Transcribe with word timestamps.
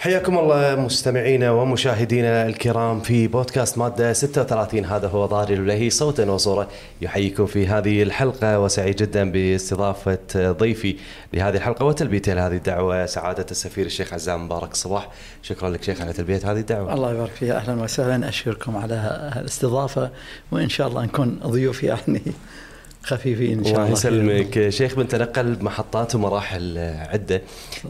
حياكم 0.00 0.38
الله 0.38 0.76
مستمعينا 0.76 1.50
ومشاهدينا 1.50 2.46
الكرام 2.46 3.00
في 3.00 3.28
بودكاست 3.28 3.78
مادة 3.78 4.12
36 4.12 4.84
هذا 4.84 5.08
هو 5.08 5.26
ضاري 5.26 5.54
الولهي 5.54 5.90
صوتا 5.90 6.30
وصورة 6.30 6.68
يحييكم 7.00 7.46
في 7.46 7.66
هذه 7.66 8.02
الحلقة 8.02 8.60
وسعيد 8.60 8.96
جدا 8.96 9.30
باستضافة 9.30 10.18
ضيفي 10.36 10.96
لهذه 11.34 11.56
الحلقة 11.56 11.84
وتلبيته 11.84 12.34
لهذه 12.34 12.56
الدعوة 12.56 13.06
سعادة 13.06 13.46
السفير 13.50 13.86
الشيخ 13.86 14.12
عزام 14.12 14.44
مبارك 14.44 14.72
الصباح 14.72 15.08
شكرا 15.42 15.70
لك 15.70 15.82
شيخ 15.82 16.00
على 16.00 16.12
تلبية 16.12 16.40
هذه 16.44 16.60
الدعوة. 16.60 16.94
الله 16.94 17.12
يبارك 17.12 17.32
فيها 17.32 17.56
أهلا 17.56 17.82
وسهلا. 17.82 18.28
أشكركم 18.28 18.76
على 18.76 19.30
الاستضافة 19.36 20.10
وإن 20.50 20.68
شاء 20.68 20.88
الله 20.88 21.04
نكون 21.04 21.40
ضيوف 21.46 21.82
يعني. 21.82 22.22
خفيفين 23.02 23.58
إن 23.58 23.64
شاء 23.64 23.72
الله 23.72 23.84
الله. 23.84 23.92
يسلمك. 23.98 24.68
شيخ 24.68 24.94
بنتنقل 24.94 25.54
بمحطات 25.54 26.14
ومراحل 26.14 26.78
عدة. 27.08 27.42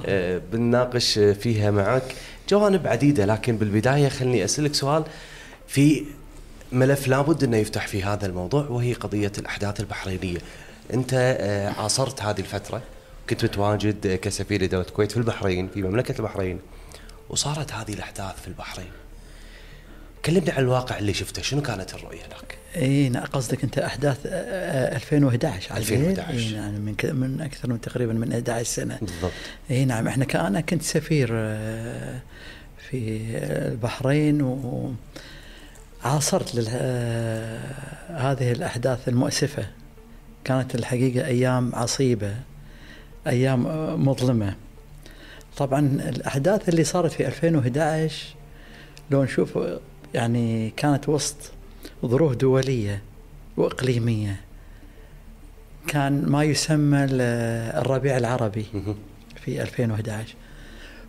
آه، 0.07 0.41
بنناقش 0.53 1.19
فيها 1.19 1.71
معك 1.71 2.15
جوانب 2.49 2.87
عديدة 2.87 3.25
لكن 3.27 3.57
بالبداية 3.57 4.09
خلني 4.09 4.45
أسألك 4.45 4.75
سؤال. 4.75 5.05
في 5.67 6.05
ملف 6.73 7.09
لابد 7.09 7.45
إنه 7.45 7.57
يفتح 7.57 7.87
في 7.87 8.03
هذا 8.03 8.27
الموضوع 8.27 8.67
وهي 8.67 8.93
قضية 8.93 9.33
الأحداث 9.39 9.81
البحرينية. 9.81 10.39
أنت 10.95 11.11
آه، 11.41 11.69
عاصرت 11.69 12.23
هذه 12.23 12.41
الفترة 12.41 12.83
كنت 13.31 13.45
متواجد 13.45 14.07
كسفير 14.23 14.63
لدوله 14.63 14.85
الكويت 14.89 15.11
في 15.13 15.17
البحرين 15.17 15.69
في 15.75 15.83
مملكة 15.83 16.19
البحرين 16.19 16.59
وصارت 17.31 17.73
هذه 17.73 17.93
الأحداث 17.95 18.41
في 18.43 18.49
البحرين. 18.49 18.91
كلمني 20.25 20.51
عن 20.51 20.63
الواقع 20.63 20.99
اللي 20.99 21.15
شفته 21.15 21.43
شنو 21.43 21.63
كانت 21.63 21.95
الرؤية 21.95 22.19
هناك؟ 22.19 22.59
إي 22.77 23.09
نعم 23.09 23.25
قصدك 23.25 23.65
أنت 23.65 23.79
أحداث 23.79 24.19
2011 24.27 25.77
2011 25.77 26.39
إي 26.39 26.53
نعم 26.53 26.73
من 26.73 26.95
من 27.03 27.41
أكثر 27.41 27.69
من 27.69 27.81
تقريبا 27.81 28.13
من 28.13 28.33
11 28.33 28.65
سنة. 28.65 28.99
بالضبط. 29.01 29.33
إي 29.71 29.85
نعم 29.85 30.09
إحنا 30.09 30.47
أنا 30.47 30.61
كنت 30.61 30.83
سفير 30.83 31.27
في 32.91 33.21
البحرين 33.43 34.43
و 34.43 34.93
عاصرت 36.05 36.59
هذه 38.09 38.53
الأحداث 38.53 39.09
المؤسفة. 39.09 39.67
كانت 40.45 40.75
الحقيقة 40.75 41.27
أيام 41.27 41.75
عصيبة 41.75 42.35
أيام 43.27 43.65
مظلمة. 44.09 44.55
طبعا 45.57 45.81
الأحداث 46.09 46.69
اللي 46.69 46.85
صارت 46.85 47.13
في 47.13 47.27
2011 47.27 48.27
لو 49.11 49.25
نشوف 49.25 49.59
يعني 50.15 50.71
كانت 50.77 51.09
وسط 51.09 51.37
ظروف 52.07 52.35
دولية 52.35 53.03
وإقليمية. 53.57 54.41
كان 55.87 56.27
ما 56.27 56.45
يسمى 56.45 57.05
الربيع 57.05 58.17
العربي 58.17 58.67
في 59.45 59.63
2011 59.63 60.35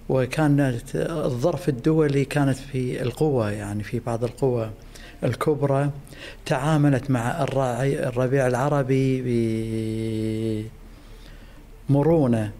وكانت 0.09 0.95
الظرف 0.95 1.69
الدولي 1.69 2.25
كانت 2.25 2.58
في 2.58 3.02
القوة 3.02 3.52
يعني 3.52 3.83
في 3.83 4.00
بعض 4.00 4.23
القوى 4.23 4.72
الكبرى. 5.23 5.91
تعاملت 6.45 7.11
مع 7.11 7.44
الربيع 7.44 8.47
العربي 8.47 9.22
بمرونة. 11.89 12.52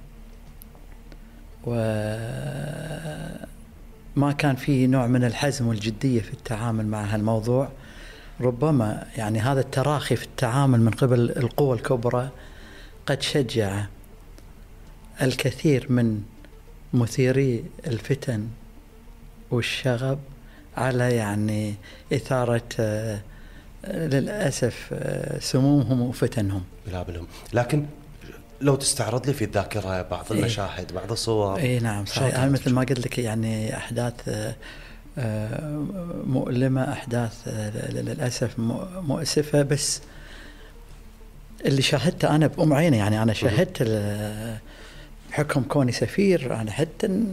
وما 4.20 4.32
كان 4.32 4.56
في 4.56 4.88
نوع 4.88 5.08
من 5.08 5.24
الحزم 5.24 5.68
والجدية 5.68 6.22
في 6.22 6.34
التعامل 6.34 6.88
مع 6.88 7.04
هالموضوع. 7.04 7.70
ربما 8.42 9.08
يعني 9.18 9.40
هذا 9.40 9.60
التراخي 9.60 10.16
في 10.16 10.24
التعامل 10.24 10.82
من 10.82 10.92
قبل 10.92 11.20
القوى 11.20 11.78
الكبرى 11.78 12.30
قد 13.06 13.22
شجع 13.22 13.86
الكثير 15.22 15.92
من 15.92 16.22
مثيري 16.94 17.64
الفتن 17.88 18.48
والشغب 19.52 20.20
على 20.78 21.16
يعني 21.16 21.76
إثارة 22.14 22.70
آه، 22.80 23.20
للأسف 23.88 24.90
آه، 24.94 25.40
سمومهم 25.40 26.02
وفتنهم. 26.02 26.64
بلا 26.88 27.06
لكن 27.54 27.86
لو 28.62 28.76
تستعرض 28.76 29.28
لي 29.28 29.34
في 29.34 29.44
الذاكرة 29.44 30.02
بعض 30.02 30.26
إيه. 30.32 30.40
المشاهد 30.40 30.94
بعض 30.94 31.12
الصور. 31.12 31.60
اي 31.60 31.80
نعم. 31.80 32.06
صحيح. 32.06 32.36
أنا 32.36 32.52
مثل 32.52 32.74
ما 32.74 32.82
قلت 32.82 33.00
لك 33.00 33.20
يعني 33.20 33.78
أحداث 33.78 34.14
آه، 35.18 35.86
مؤلمة 36.28 36.92
أحداث 36.92 37.48
للأسف 37.90 38.60
مؤسفة. 39.02 39.62
بس 39.62 40.02
اللي 41.66 41.82
شاهدته 41.82 42.36
أنا 42.36 42.48
بأم 42.48 42.74
عيني 42.74 42.98
يعني 42.98 43.24
أنا 43.24 43.34
شاهدت 43.34 43.84
حكم 45.32 45.64
كوني 45.64 45.92
سفير. 45.92 46.56
أنا 46.56 46.72
حتى 46.72 47.24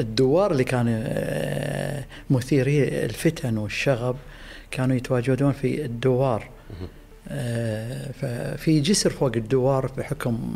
الدوار 0.00 0.52
اللي 0.52 0.64
كانوا 0.64 1.02
آه، 1.06 2.04
مثيري 2.30 3.04
الفتن 3.04 3.58
والشغب 3.58 4.16
كانوا 4.70 4.96
يتواجدون 4.96 5.52
في 5.52 5.84
الدوار. 5.84 6.48
آه، 6.70 6.99
ففي 8.20 8.80
جسر 8.80 9.10
فوق 9.10 9.32
الدوار 9.36 9.92
بحكم 9.98 10.54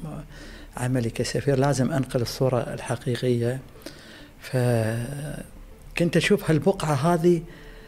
عملي 0.77 1.11
كسفير 1.11 1.59
لازم 1.59 1.93
أنقل 1.93 2.23
الصورة 2.23 2.59
الحقيقية. 2.59 3.61
فكنت 4.41 6.17
أشوف 6.17 6.51
هالبقعة 6.51 6.95
هذه 6.95 7.43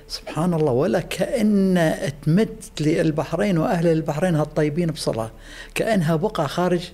سبحان 0.09 0.55
الله 0.55 0.73
ولا 0.73 1.01
كأن 1.01 1.93
تمد 2.23 2.57
للبحرين 2.81 3.59
وأهل 3.59 3.87
البحرين 3.87 4.35
هالطيبين 4.35 4.91
بصلاة 4.91 5.31
كأنها 5.75 6.17
بقعة 6.17 6.47
خارج 6.47 6.91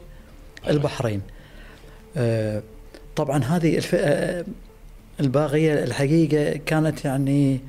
البحرين. 0.68 1.20
آه، 2.16 2.62
طبعا 3.16 3.44
هذه 3.44 3.76
الفئة 3.76 4.44
الباغية 5.20 5.84
الحقيقة 5.84 6.60
كانت 6.66 7.04
يعني 7.04 7.60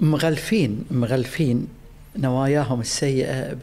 مغلفين 0.00 0.84
مغلفين. 0.90 1.68
نواياهم 2.16 2.80
السيئة 2.80 3.56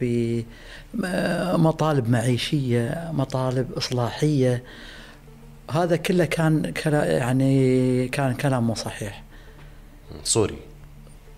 بمطالب 0.94 2.10
معيشية 2.10 3.10
مطالب 3.12 3.72
إصلاحية. 3.72 4.62
هذا 5.70 5.96
كله 5.96 6.24
كان 6.24 6.72
يعني 6.86 8.08
كان 8.08 8.34
كلام 8.34 8.66
مو 8.66 8.74
صحيح. 8.74 9.22
صوري 10.24 10.58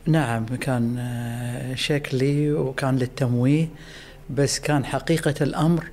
نعم 0.07 0.47
كان 0.47 0.97
آه، 0.99 1.75
شكلي 1.75 2.53
وكان 2.53 2.97
للتمويه 2.97 3.69
بس 4.31 4.59
كان 4.59 4.85
حقيقة 4.85 5.35
الأمر 5.41 5.85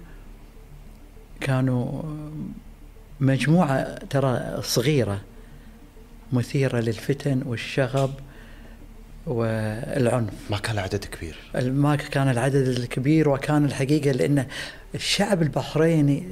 كانوا 1.42 2.04
مجموعة 3.20 3.96
ترى 4.10 4.62
صغيرة 4.62 5.22
مثيرة 6.34 6.80
للفتن 6.80 7.42
والشغب. 7.46 8.14
والعنف. 9.28 10.34
ما 10.50 10.58
كان 10.58 10.74
العدد 10.74 11.06
كبير. 11.06 11.38
ما 11.56 11.96
كان 11.96 12.30
العدد 12.30 12.68
الكبير 12.68 13.30
وكان 13.30 13.66
الحقيقة 13.66 14.12
لأن 14.12 14.46
الشعب 14.96 15.42
البحريني 15.42 16.28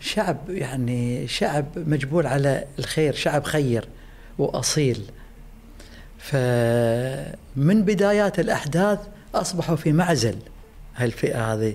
شعب 0.00 0.50
يعني 0.50 1.28
شعب 1.28 1.66
مجبول 1.76 2.26
على 2.26 2.64
الخير 2.78 3.14
شعب 3.14 3.44
خير 3.44 3.88
وأصيل. 4.38 5.02
فمن 6.18 7.82
بدايات 7.82 8.38
الأحداث 8.40 8.98
أصبحوا 9.34 9.76
في 9.76 9.92
معزل 9.92 10.36
هالفئة 10.96 11.52
هذه. 11.52 11.74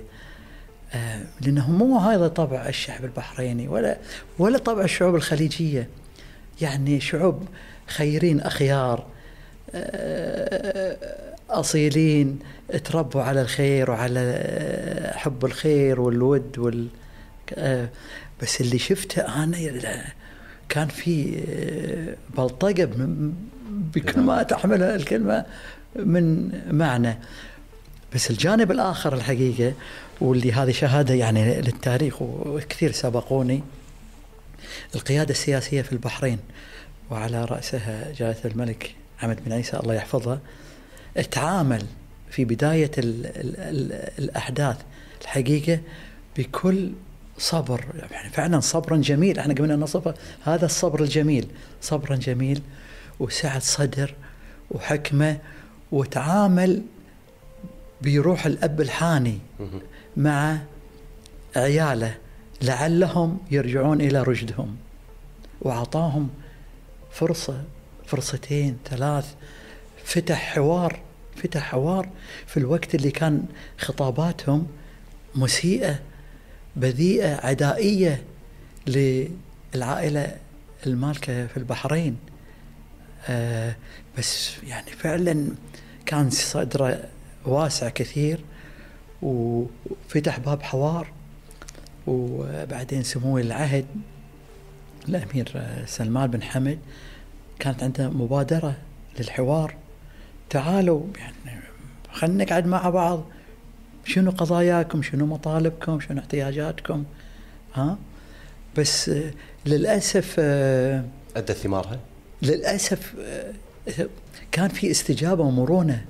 آه، 0.93 1.21
لأنه 1.41 1.71
مو 1.71 1.97
هذا 1.97 2.27
طبع 2.27 2.67
الشعب 2.67 3.05
البحريني 3.05 3.67
ولا 3.67 3.97
ولا 4.39 4.57
طبع 4.57 4.83
الشعوب 4.83 5.15
الخليجية. 5.15 5.89
يعني 6.61 6.99
شعوب 6.99 7.47
خيرين 7.87 8.41
أخيار. 8.41 9.05
أصيلين 11.49 12.39
تربوا 12.83 13.21
على 13.21 13.41
الخير 13.41 13.91
وعلى 13.91 15.11
حب 15.15 15.45
الخير 15.45 16.01
والود 16.01 16.57
وال 16.57 16.87
بس 18.41 18.61
اللي 18.61 18.79
شفته 18.79 19.43
أنا 19.43 20.05
كان 20.69 20.87
في 20.87 21.43
بلطقه 22.37 22.89
بكل 23.69 24.21
ما 24.21 24.43
تحملها 24.43 24.95
الكلمة 24.95 25.45
من 25.95 26.51
معنى. 26.71 27.17
بس 28.15 28.29
الجانب 28.29 28.71
الآخر 28.71 29.13
الحقيقة 29.13 29.73
واللي 30.21 30.51
هذه 30.51 30.71
شهادة 30.71 31.13
يعني 31.13 31.61
للتاريخ 31.61 32.21
وكثير 32.21 32.91
سبقوني 32.91 33.63
القيادة 34.95 35.31
السياسية 35.31 35.81
في 35.81 35.91
البحرين 35.91 36.39
وعلى 37.11 37.45
رأسها 37.45 38.11
جلاله 38.11 38.35
الملك 38.45 38.95
حمد 39.17 39.39
بن 39.45 39.53
عيسى 39.53 39.77
الله 39.77 39.93
يحفظها 39.93 40.39
تعامل 41.31 41.83
في 42.29 42.45
بداية 42.45 42.91
ال 42.97 43.25
ال 43.25 43.55
ال 43.59 44.09
الأحداث 44.19 44.77
الحقيقة 45.21 45.79
بكل 46.37 46.91
صبر. 47.37 47.85
يعني 48.11 48.29
فعلا 48.29 48.59
صبرا 48.59 48.97
جميل. 48.97 49.39
إحنا 49.39 49.53
قمنا 49.53 49.75
نصفه. 49.75 50.13
هذا 50.43 50.65
الصبر 50.65 51.03
الجميل. 51.03 51.47
صبرا 51.81 52.15
جميل 52.15 52.61
وسعة 53.19 53.59
صدر 53.59 54.15
وحكمة 54.71 55.37
وتعامل 55.91 56.81
بروح 58.01 58.45
الأب 58.45 58.81
الحاني 58.81 59.39
مع 60.17 60.57
عياله 61.55 62.17
لعلهم 62.61 63.37
يرجعون 63.51 64.01
إلى 64.01 64.23
رشدهم 64.23 64.75
وأعطاهم 65.61 66.29
فرصة 67.11 67.63
فرصتين 68.07 68.77
ثلاث. 68.85 69.35
فتح 70.03 70.53
حوار 70.55 70.99
فتح 71.35 71.61
حوار 71.61 72.09
في 72.47 72.57
الوقت 72.57 72.95
اللي 72.95 73.11
كان 73.11 73.45
خطاباتهم 73.77 74.67
مسيئة 75.35 75.99
بذيئة 76.75 77.45
عدائية 77.47 78.23
للعائلة 78.87 80.35
المالكة 80.85 81.47
في 81.47 81.57
البحرين. 81.57 82.17
آه 83.27 83.75
بس 84.17 84.51
يعني 84.63 84.91
فعلا 84.91 85.47
كان 86.05 86.29
صدره 86.29 87.03
واسع 87.45 87.89
كثير 87.89 88.39
وفتح 89.21 90.39
باب 90.39 90.63
حوار 90.63 91.07
وبعدين 92.07 93.03
سمو 93.03 93.37
العهد 93.37 93.85
الامير 95.09 95.67
سلمان 95.85 96.27
بن 96.31 96.43
حمد. 96.43 96.79
كانت 97.59 97.83
عنده 97.83 98.09
مبادرة 98.09 98.75
للحوار. 99.19 99.75
تعالوا 100.49 101.01
يعني 101.17 101.61
خلينا 102.11 102.43
نقعد 102.43 102.67
مع 102.67 102.89
بعض. 102.89 103.23
شنو 104.05 104.31
قضاياكم؟ 104.31 105.01
شنو 105.01 105.25
مطالبكم؟ 105.25 105.99
شنو 105.99 106.19
احتياجاتكم؟ 106.19 107.03
ها؟ 107.73 107.97
بس 108.77 109.11
للأسف 109.65 110.35
آه، 110.39 111.03
أدى 111.35 111.53
ثمارها؟ 111.53 111.99
للأسف 112.41 113.13
آه، 113.19 114.07
كان 114.51 114.67
في 114.69 114.91
استجابة 114.91 115.43
ومرونة 115.43 116.05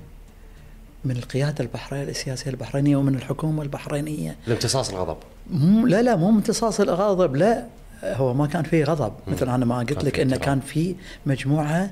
من 1.04 1.16
القيادة 1.16 1.64
البحرينيه 1.64 2.10
السياسية 2.10 2.50
البحرينية 2.50 2.96
ومن 2.96 3.14
الحكومة 3.14 3.62
البحرينية. 3.62 4.36
لامتصاص 4.46 4.90
الغضب. 4.90 5.16
لا 5.86 6.02
لا 6.02 6.16
مو 6.16 6.28
امتصاص 6.28 6.80
الغضب 6.80 7.36
لا. 7.36 7.66
هو 8.04 8.34
ما 8.34 8.46
كان 8.46 8.62
في 8.62 8.84
غضب. 8.84 9.12
مثل 9.26 9.48
أنا 9.48 9.64
ما 9.64 9.78
قلت 9.78 10.04
لك 10.04 10.20
إنه 10.20 10.36
كان 10.36 10.60
في 10.60 10.94
مجموعة 11.26 11.90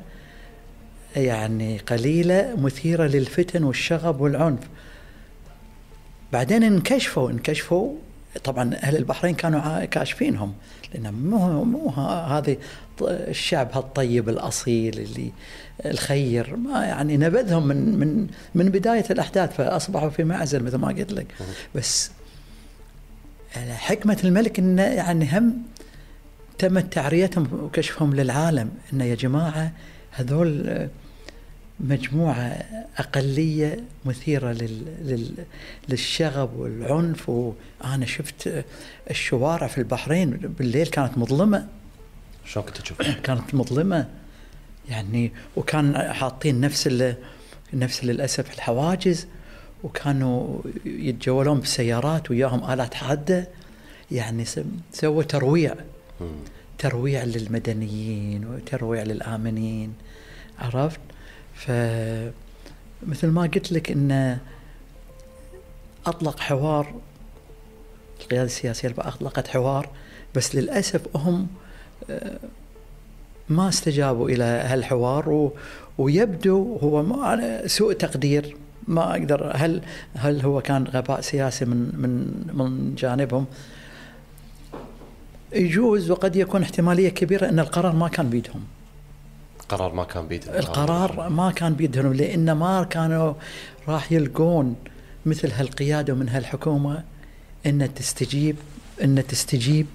يعني 1.16 1.78
قليلة 1.78 2.54
مثيرة 2.56 3.04
للفتن 3.04 3.64
والشغب 3.64 4.20
والعنف. 4.20 4.60
بعدين 6.32 6.62
انكشفوا 6.62 7.30
انكشفوا. 7.30 7.94
طبعا 8.44 8.74
أهل 8.74 8.96
البحرين 8.96 9.34
كانوا 9.34 9.84
كاشفينهم 9.84 10.54
لأن 10.94 11.14
مو 11.14 11.64
مو 11.64 11.88
هذه 12.28 12.56
الشعب 13.02 13.70
هالطيب 13.72 14.28
الأصيل 14.28 14.98
اللي 14.98 15.32
الخير 15.86 16.56
ما 16.56 16.84
يعني 16.84 17.16
نبذهم 17.16 17.66
من 17.66 17.98
من 17.98 18.26
من 18.54 18.68
بداية 18.68 19.04
الأحداث 19.10 19.56
فأصبحوا 19.56 20.08
في 20.08 20.24
معزل 20.24 20.62
مثل 20.62 20.76
ما 20.76 20.88
قلت 20.88 21.12
لك. 21.12 21.26
بس 21.74 22.10
حكمة 23.68 24.18
الملك 24.24 24.58
إنه 24.58 24.82
يعني 24.82 25.38
هم 25.38 25.56
تمت 26.58 26.92
تعريتهم 26.92 27.48
وكشفهم 27.52 28.14
للعالم 28.14 28.70
انه 28.92 29.04
يا 29.04 29.14
جماعة 29.14 29.72
هذول 30.10 30.88
مجموعة 31.80 32.64
أقلية 32.98 33.84
مثيرة 34.04 34.52
لل... 34.52 34.84
لل... 35.02 35.44
للشغب 35.88 36.56
والعنف. 36.56 37.28
وأنا 37.28 38.06
شفت 38.06 38.64
الشوارع 39.10 39.66
في 39.66 39.78
البحرين 39.78 40.30
بالليل 40.30 40.86
كانت 40.86 41.18
مظلمة. 41.18 41.66
شلون 42.44 42.66
كنت 42.66 42.76
تشوف؟ 42.76 43.02
كانت 43.26 43.54
مظلمة. 43.54 44.08
يعني 44.88 45.32
وكان 45.56 46.12
حاطين 46.12 46.60
نفس 46.60 46.86
ال... 46.86 47.14
نفس 47.74 48.04
للأسف 48.04 48.54
الحواجز 48.54 49.26
وكانوا 49.84 50.60
يتجولون 50.84 51.60
بالسيارات 51.60 52.30
وياهم 52.30 52.70
آلات 52.70 52.94
حادة. 52.94 53.48
يعني 54.10 54.44
سووا 54.92 55.22
ترويع. 55.22 55.74
ترويع 56.78 57.24
للمدنيين 57.24 58.44
وترويع 58.46 59.02
للآمنين 59.02 59.94
عرفت؟ 60.58 61.00
فمثل 61.54 63.28
ما 63.28 63.42
قلت 63.42 63.72
لك 63.72 63.90
إن 63.90 64.38
أطلق 66.06 66.40
حوار 66.40 66.94
القيادة 68.20 68.44
السياسية 68.44 68.94
أطلقت 68.98 69.48
حوار 69.48 69.88
بس 70.34 70.54
للأسف 70.54 71.16
هم 71.16 71.46
آه، 72.10 72.38
ما 73.48 73.68
استجابوا 73.68 74.28
إلى 74.28 74.44
هالحوار 74.44 75.50
ويبدو 75.98 76.76
هو 76.76 77.02
ما 77.02 77.62
سوء 77.66 77.92
تقدير 77.92 78.56
ما 78.88 79.10
أقدر 79.10 79.52
هل 79.54 79.82
هل 80.14 80.40
هو 80.40 80.60
كان 80.60 80.84
غباء 80.84 81.20
سياسي 81.20 81.64
من 81.64 81.92
من 81.96 82.32
من 82.54 82.94
جانبهم 82.94 83.46
يجوز 85.52 86.10
وقد 86.10 86.36
يكون 86.36 86.62
احتمالية 86.62 87.08
كبيرة 87.08 87.48
أن 87.48 87.58
القرار 87.58 87.92
ما 87.92 88.08
كان 88.08 88.30
بيدهم. 88.30 88.64
القرار 89.60 89.92
ما 89.92 90.04
كان 90.04 90.26
بيدهم. 90.26 90.54
القرار 90.54 91.28
ما 91.28 91.50
كان 91.50 91.74
بيدهم 91.74 92.12
لأن 92.12 92.52
ما 92.52 92.84
كانوا 92.84 93.34
راح 93.88 94.12
يلقون 94.12 94.76
مثل 95.26 95.52
هالقيادة 95.52 96.12
ومن 96.12 96.28
هالحكومة 96.28 97.04
أن 97.66 97.94
تستجيب 97.94 98.56
أن 99.02 99.26
تستجيب 99.26 99.86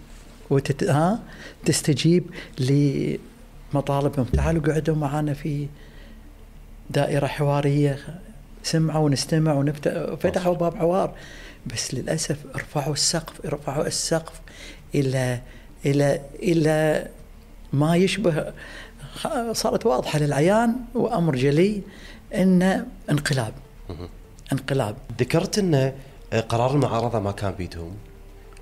وتت... 0.49 0.83
ها؟ 0.83 1.19
تستجيب 1.65 2.23
لمطالبهم. 2.59 4.25
تعالوا 4.25 4.73
قعدوا 4.73 4.95
معنا 4.95 5.33
في 5.33 5.67
دائرة 6.89 7.27
حوارية 7.27 7.99
سمعوا 8.63 9.05
ونستمع 9.05 9.53
ونفتحوا 9.53 10.55
باب 10.55 10.75
حوار. 10.75 11.13
بس 11.65 11.93
للأسف 11.93 12.37
ارفعوا 12.55 12.93
السقف 12.93 13.45
ارفعوا 13.45 13.87
السقف. 13.87 14.41
إلى 14.95 15.41
إلى 15.85 16.21
إلى 16.35 17.07
ما 17.73 17.95
يشبه 17.95 18.53
صارت 19.51 19.85
واضحة 19.85 20.19
للعيان 20.19 20.75
وأمر 20.93 21.35
جلي 21.35 21.81
انه 22.35 22.85
انقلاب. 23.09 23.53
انقلاب. 24.51 24.95
ذكرت 25.19 25.59
إن 25.59 25.93
قرار 26.49 26.71
المعارضة 26.71 27.19
ما 27.19 27.31
كان 27.31 27.51
بيدهم. 27.51 27.91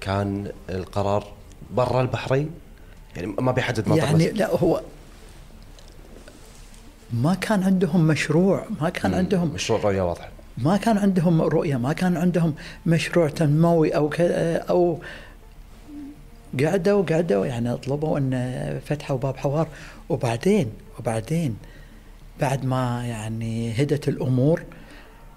كان 0.01 0.51
القرار 0.69 1.27
برا 1.71 2.01
البحرين؟ 2.01 2.49
يعني 3.15 3.27
ما 3.27 3.51
بيحدد 3.51 3.89
منطقه 3.89 4.05
يعني 4.05 4.31
لا 4.31 4.55
هو 4.55 4.81
ما 7.13 7.33
كان 7.35 7.63
عندهم 7.63 8.07
مشروع 8.07 8.65
ما 8.81 8.89
كان 8.89 9.13
عندهم 9.13 9.53
مشروع 9.53 9.79
رؤية 9.79 10.01
واضحة. 10.01 10.29
ما 10.57 10.77
كان 10.77 10.97
عندهم 10.97 11.41
رؤية 11.41 11.77
ما 11.77 11.93
كان 11.93 12.17
عندهم 12.17 12.55
مشروع 12.85 13.29
تنموي 13.29 13.95
أو 13.95 14.09
أو 14.69 14.99
قعدوا 16.59 17.03
قعدوا 17.03 17.45
يعني 17.45 17.77
طلبوا 17.77 18.17
إن 18.17 18.81
فتحوا 18.85 19.17
باب 19.17 19.37
حوار. 19.37 19.67
وبعدين 20.09 20.71
وبعدين 20.99 21.57
بعد 22.39 22.65
ما 22.65 23.05
يعني 23.05 23.83
هدت 23.83 24.07
الأمور 24.07 24.63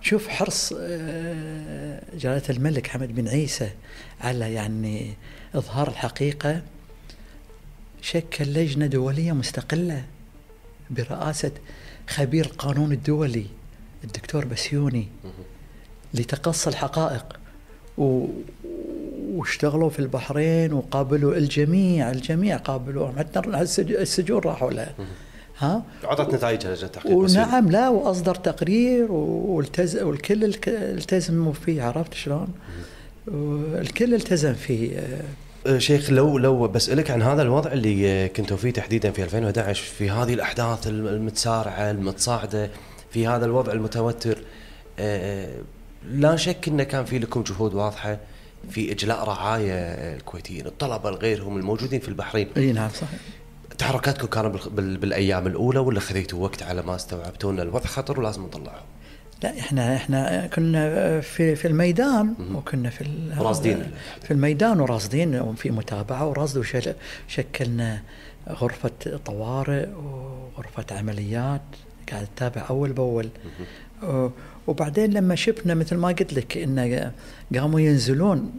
شوف 0.01 0.29
حرص 0.29 0.73
آه، 0.81 2.03
جلالة 2.15 2.43
الملك 2.51 2.87
حمد 2.87 3.15
بن 3.15 3.29
عيسى 3.29 3.71
على 4.21 4.53
يعني 4.55 5.15
إظهار 5.55 5.89
الحقيقة. 5.89 6.63
شكل 8.03 8.45
لجنه 8.45 8.87
دوليه 8.87 9.33
مستقلة 9.33 10.05
برئاسة 10.91 11.53
خبير 12.09 12.45
القانون 12.47 12.93
الدولي 12.93 13.47
الدكتور 14.05 14.45
بسيوني 14.45 15.09
لتقصي 16.15 16.71
الحقائق. 16.71 17.39
و 17.99 18.27
واشتغلوا 19.43 19.91
في 19.91 19.99
البحرين 19.99 20.73
وقابلوا 20.73 21.35
الجميع 21.35 22.11
الجميع 22.11 22.57
قابلوهم. 22.57 23.19
حتى 23.19 23.41
السجون 23.79 24.41
راحوا 24.41 24.71
له. 24.71 24.87
ها؟ 25.59 25.83
أعطت 26.05 26.35
نتائجها 26.35 26.73
التحقيق 26.73 27.17
ونعم 27.17 27.71
لا 27.71 27.89
وأصدر 27.89 28.35
تقرير 28.35 29.13
والتز... 29.13 29.97
والكل 29.97 30.55
التزموا 30.69 31.53
فيه 31.53 31.83
عرفت 31.83 32.15
شلون؟ 32.15 32.49
الكل 33.75 34.15
التزم 34.15 34.55
فيه. 34.55 34.99
أه، 35.67 35.79
شيخ 35.79 36.11
لو 36.11 36.39
لو 36.39 36.69
بسألك 36.69 37.11
عن 37.11 37.23
هذا 37.23 37.43
الوضع 37.43 37.73
اللي 37.73 38.29
كنتوا 38.29 38.57
فيه 38.57 38.71
تحديدا 38.71 39.11
في 39.11 39.23
2011 39.23 39.83
في 39.83 40.11
هذه 40.11 40.35
الأحداث 40.35 40.87
المتسارعة 40.87 41.91
المتصاعدة 41.91 42.71
في 43.11 43.27
هذا 43.27 43.45
الوضع 43.45 43.73
المتوتر 43.73 44.39
أه، 44.99 45.49
لا 46.11 46.37
شك 46.37 46.69
انه 46.69 46.83
كان 46.83 47.05
في 47.05 47.19
لكم 47.19 47.43
جهود 47.43 47.75
واضحة. 47.75 48.19
في 48.71 48.93
إجلاء 48.93 49.25
رعايا 49.25 50.15
الكويتيين 50.17 50.67
الطلبة 50.67 51.11
غيرهم 51.11 51.57
الموجودين 51.57 52.01
في 52.01 52.09
البحرين. 52.09 52.49
إي 52.57 52.73
نعم 52.73 52.91
صحيح. 52.91 53.21
تحركاتكم 53.79 54.27
كانت 54.27 54.69
بالأيام 54.79 55.47
الأولى 55.47 55.79
ولا 55.79 56.01
خذيتوا 56.01 56.43
وقت 56.43 56.63
على 56.63 56.83
ما 56.83 56.97
استوعبتوا 56.97 57.53
إن 57.53 57.61
الوضع 57.61 57.87
خطر 57.87 58.21
ولازم 58.21 58.43
نطلعهم؟ 58.43 58.85
لا 59.43 59.59
إحنا 59.59 59.97
إحنا 59.97 60.47
كنا 60.47 61.21
في 61.21 61.57
في 61.57 61.69
الميدان 61.69 62.35
وكنا 62.55 62.91
في 62.91 63.05
راصدين 63.39 63.91
في 64.23 64.31
الميدان 64.31 64.81
وراصدين 64.81 65.41
وفي 65.41 65.71
متابعة 65.71 66.27
وراصد 66.29 66.65
وشكلنا 67.29 68.03
غرفة 68.49 68.91
طوارئ 69.25 69.89
وغرفة 69.89 70.85
عمليات 70.91 71.63
قاعد 72.11 72.27
تتابع 72.37 72.67
أول 72.71 72.93
بأول. 72.93 73.29
وبعدين 74.67 75.11
لما 75.11 75.35
شفنا 75.35 75.75
مثل 75.75 75.97
ما 75.97 76.09
قلت 76.09 76.33
لك 76.33 76.57
إن 76.57 77.13
قاموا 77.55 77.81
ينزلون 77.81 78.53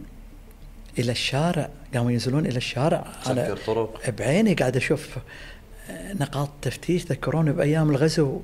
إلى 0.98 1.12
الشارع 1.12 1.68
قاموا 1.94 2.10
ينزلون 2.10 2.46
إلى 2.46 2.56
الشارع 2.56 3.06
سكر 3.22 3.56
طرق 3.66 4.10
بعيني 4.18 4.54
قاعد 4.54 4.76
أشوف 4.76 5.18
نقاط 6.20 6.50
تفتيش 6.62 7.04
تذكروني 7.04 7.52
بأيام 7.52 7.90
الغزو 7.90 8.40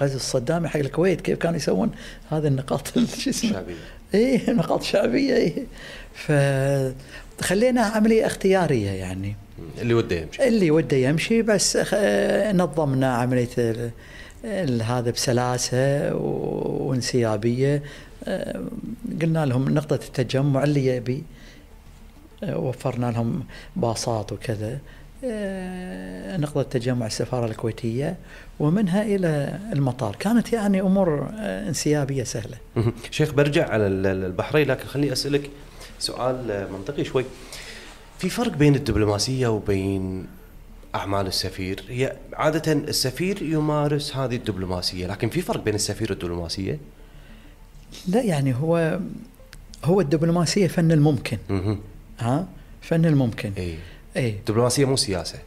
غزو 0.00 0.16
الصدامي 0.16 0.68
حق 0.68 0.80
الكويت 0.80 1.20
كيف 1.20 1.38
كانوا 1.38 1.56
يسوون 1.56 1.90
هذه 2.30 2.46
النقاط 2.46 2.98
شو 3.18 3.30
اسمه؟ 3.30 3.52
شعبية. 3.52 3.74
إيه 4.14 4.50
نقاط 4.50 4.82
شعبية 4.82 5.34
إيه. 5.34 5.66
فخلينا 6.14 7.80
عملية 7.82 8.26
اختيارية 8.26 8.90
يعني. 8.90 9.36
اللي 9.80 9.94
وده 9.94 10.16
يمشي. 10.16 10.48
اللي 10.48 10.70
وده 10.70 10.96
يمشي 10.96 11.42
بس 11.42 11.78
نظمنا 12.54 13.14
عملية 13.14 13.48
هذا 14.82 15.10
بسلاسة 15.10 16.14
وانسيابية. 16.14 17.82
آه، 18.24 18.60
قلنا 19.22 19.46
لهم 19.46 19.68
نقطة 19.68 19.94
التجمع 19.94 20.64
اللي 20.64 20.86
يبي. 20.86 21.24
آه، 22.44 22.58
وفرنا 22.58 23.10
لهم 23.10 23.44
باصات 23.76 24.32
وكذا. 24.32 24.78
آه، 25.24 26.36
نقطة 26.36 26.62
تجمع 26.62 27.06
السفارة 27.06 27.46
الكويتية 27.46 28.16
ومنها 28.60 29.02
إلى 29.02 29.58
المطار. 29.72 30.16
كانت 30.16 30.52
يعني 30.52 30.80
أمور 30.80 31.28
انسيابية 31.38 32.24
سهلة. 32.24 32.56
شيخ 33.10 33.32
برجع 33.32 33.68
على 33.68 33.86
ال- 33.86 34.06
ال- 34.06 34.24
البحرين 34.24 34.68
لكن 34.68 34.86
خليني 34.86 35.12
أسألك 35.12 35.50
سؤال 35.98 36.66
منطقي 36.72 37.04
شوي. 37.04 37.24
في 38.18 38.28
فرق 38.30 38.52
بين 38.56 38.74
الدبلوماسية 38.74 39.48
وبين 39.48 40.26
أعمال 40.94 41.26
السفير. 41.26 41.84
هي 41.88 42.16
عادة 42.32 42.72
السفير 42.72 43.42
يمارس 43.42 44.16
هذه 44.16 44.36
الدبلوماسية 44.36 45.06
لكن 45.06 45.28
في 45.28 45.40
فرق 45.40 45.64
بين 45.64 45.74
السفير 45.74 46.10
والدبلوماسية؟ 46.10 46.78
لا 48.08 48.22
يعني 48.22 48.54
هو 48.54 49.00
هو 49.84 50.00
الدبلوماسية 50.00 50.66
فن 50.66 50.92
الممكن. 50.92 51.38
ها؟ 52.18 52.46
فن 52.82 53.04
الممكن. 53.04 53.52
إي. 53.58 53.74
إي. 54.16 54.30
الدبلوماسية 54.30 54.84
مو 54.84 54.96
سياسة. 54.96 55.38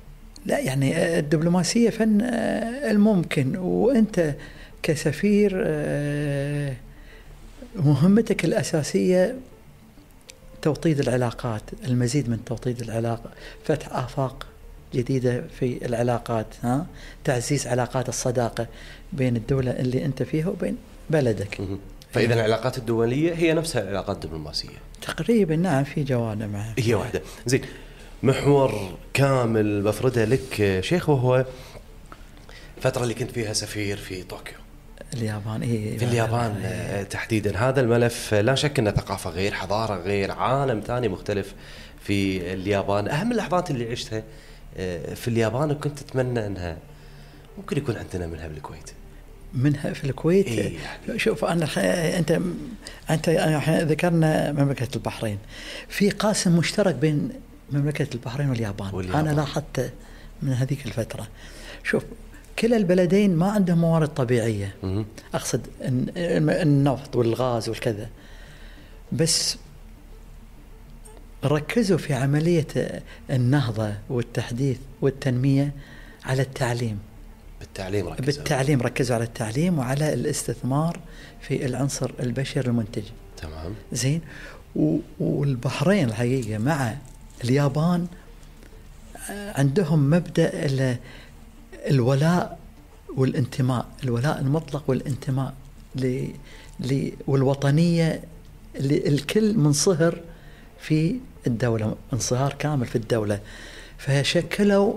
لا 0.45 0.59
يعني 0.59 1.19
الدبلوماسية 1.19 1.89
فن 1.89 2.21
آه، 2.21 2.91
الممكن. 2.91 3.57
وأنت 3.57 4.35
كسفير 4.83 5.63
آه، 5.65 6.73
مهمتك 7.75 8.45
الأساسية 8.45 9.35
توطيد 10.61 10.99
العلاقات 10.99 11.61
المزيد 11.85 12.29
من 12.29 12.45
توطيد 12.45 12.81
العلاقة 12.81 13.29
فتح 13.65 13.95
آفاق. 13.95 14.45
جديدة 14.93 15.43
في 15.59 15.85
العلاقات 15.85 16.47
ها؟ 16.63 16.85
تعزيز 17.23 17.67
علاقات 17.67 18.09
الصداقة 18.09 18.67
بين 19.13 19.35
الدولة 19.35 19.71
اللي 19.71 20.05
أنت 20.05 20.23
فيها 20.23 20.47
وبين 20.47 20.77
بلدك. 21.09 21.61
مهم. 21.61 21.79
فإذا 22.11 22.33
العلاقات 22.33 22.77
الدولية 22.77 23.33
هي 23.33 23.53
نفسها 23.53 23.81
العلاقات 23.81 24.15
الدبلوماسية. 24.15 24.69
تقريبا 25.01 25.55
نعم 25.55 25.83
في 25.83 26.03
جوانب 26.03 26.51
معها. 26.51 26.75
هي 26.77 26.93
واحدة. 26.93 27.21
زين 27.45 27.61
محور 28.23 28.97
كامل 29.13 29.81
بفرده 29.81 30.25
لك 30.25 30.79
شيخ 30.83 31.09
وهو 31.09 31.45
الفترة 32.77 33.03
اللي 33.03 33.13
كنت 33.13 33.31
فيها 33.31 33.53
سفير 33.53 33.97
في 33.97 34.23
طوكيو. 34.23 34.55
اليابان 35.13 35.61
إيه 35.61 35.97
في 35.97 36.05
اليابان 36.05 36.61
آه، 36.63 37.03
تحديدا. 37.03 37.57
هذا 37.57 37.81
الملف 37.81 38.33
لا 38.33 38.55
شك 38.55 38.79
أنه 38.79 38.91
ثقافة 38.91 39.29
غير 39.29 39.53
حضارة 39.53 39.95
غير 39.95 40.31
عالم 40.31 40.79
ثاني 40.87 41.07
مختلف 41.07 41.53
في 42.03 42.53
اليابان. 42.53 43.07
أهم 43.07 43.31
اللحظات 43.31 43.71
اللي 43.71 43.91
عشتها 43.91 44.23
في 45.15 45.27
اليابان 45.27 45.71
وكنت 45.71 46.01
أتمنى 46.01 46.45
أنها 46.47 46.77
ممكن 47.57 47.77
يكون 47.77 47.95
عندنا 47.97 48.27
منها 48.27 48.47
بالكويت 48.47 48.91
منها 49.53 49.93
في 49.93 50.03
الكويت 50.03 50.47
إيه 50.47 50.77
يعني. 51.07 51.19
شوف 51.19 51.45
أنا. 51.45 51.67
انت 52.19 52.39
أنت 53.09 53.29
إحنا 53.29 53.83
ذكرنا 53.83 54.51
مملكة 54.51 54.87
البحرين 54.95 55.37
في 55.87 56.09
قاسم 56.09 56.57
مشترك 56.57 56.95
بين 56.95 57.29
مملكة 57.71 58.07
البحرين 58.13 58.49
واليابان, 58.49 58.93
واليابان. 58.93 59.27
أنا 59.27 59.35
لاحظت 59.35 59.91
من 60.41 60.53
هذيك 60.53 60.85
الفترة 60.85 61.27
شوف 61.83 62.03
كلا 62.59 62.77
البلدين 62.77 63.35
ما 63.35 63.51
عندهم 63.51 63.77
موارد 63.77 64.07
طبيعية 64.07 64.75
مهم. 64.83 65.05
أقصد 65.33 65.61
النفط 65.81 67.15
والغاز 67.15 67.69
والكذا 67.69 68.09
بس 69.11 69.57
ركزوا 71.47 71.97
في 71.97 72.13
عملية 72.13 72.67
النهضة 73.29 73.93
والتحديث 74.09 74.77
والتنمية 75.01 75.71
على 76.25 76.41
التعليم. 76.41 76.99
بالتعليم 77.59 78.07
ركزوا. 78.07 78.25
بالتعليم 78.25 78.81
ركزوا 78.81 79.15
على 79.15 79.23
التعليم 79.25 79.79
وعلى 79.79 80.13
الاستثمار 80.13 80.99
في 81.41 81.65
العنصر 81.65 82.11
البشري 82.19 82.69
المنتج. 82.69 83.03
تمام. 83.41 83.73
زين. 83.93 84.21
والبحرين 85.19 86.09
الحقيقة 86.09 86.57
مع 86.57 86.95
اليابان 87.43 88.07
آه، 89.31 89.59
عندهم 89.59 90.09
مبدأ 90.09 90.51
ال- 90.65 90.97
الولاء 91.89 92.59
والانتماء 93.17 93.85
الولاء 94.03 94.39
المطلق 94.39 94.83
والانتماء 94.87 95.53
ل 95.95 96.27
ل- 96.79 97.11
والوطنية 97.27 98.21
اللي 98.75 99.07
الكل 99.07 99.57
منصهر 99.57 100.21
في 100.79 101.15
الدولة 101.47 101.95
انصهار 102.13 102.53
كامل 102.59 102.85
في 102.85 102.95
الدولة. 102.95 103.39
فشكلوا 103.97 104.93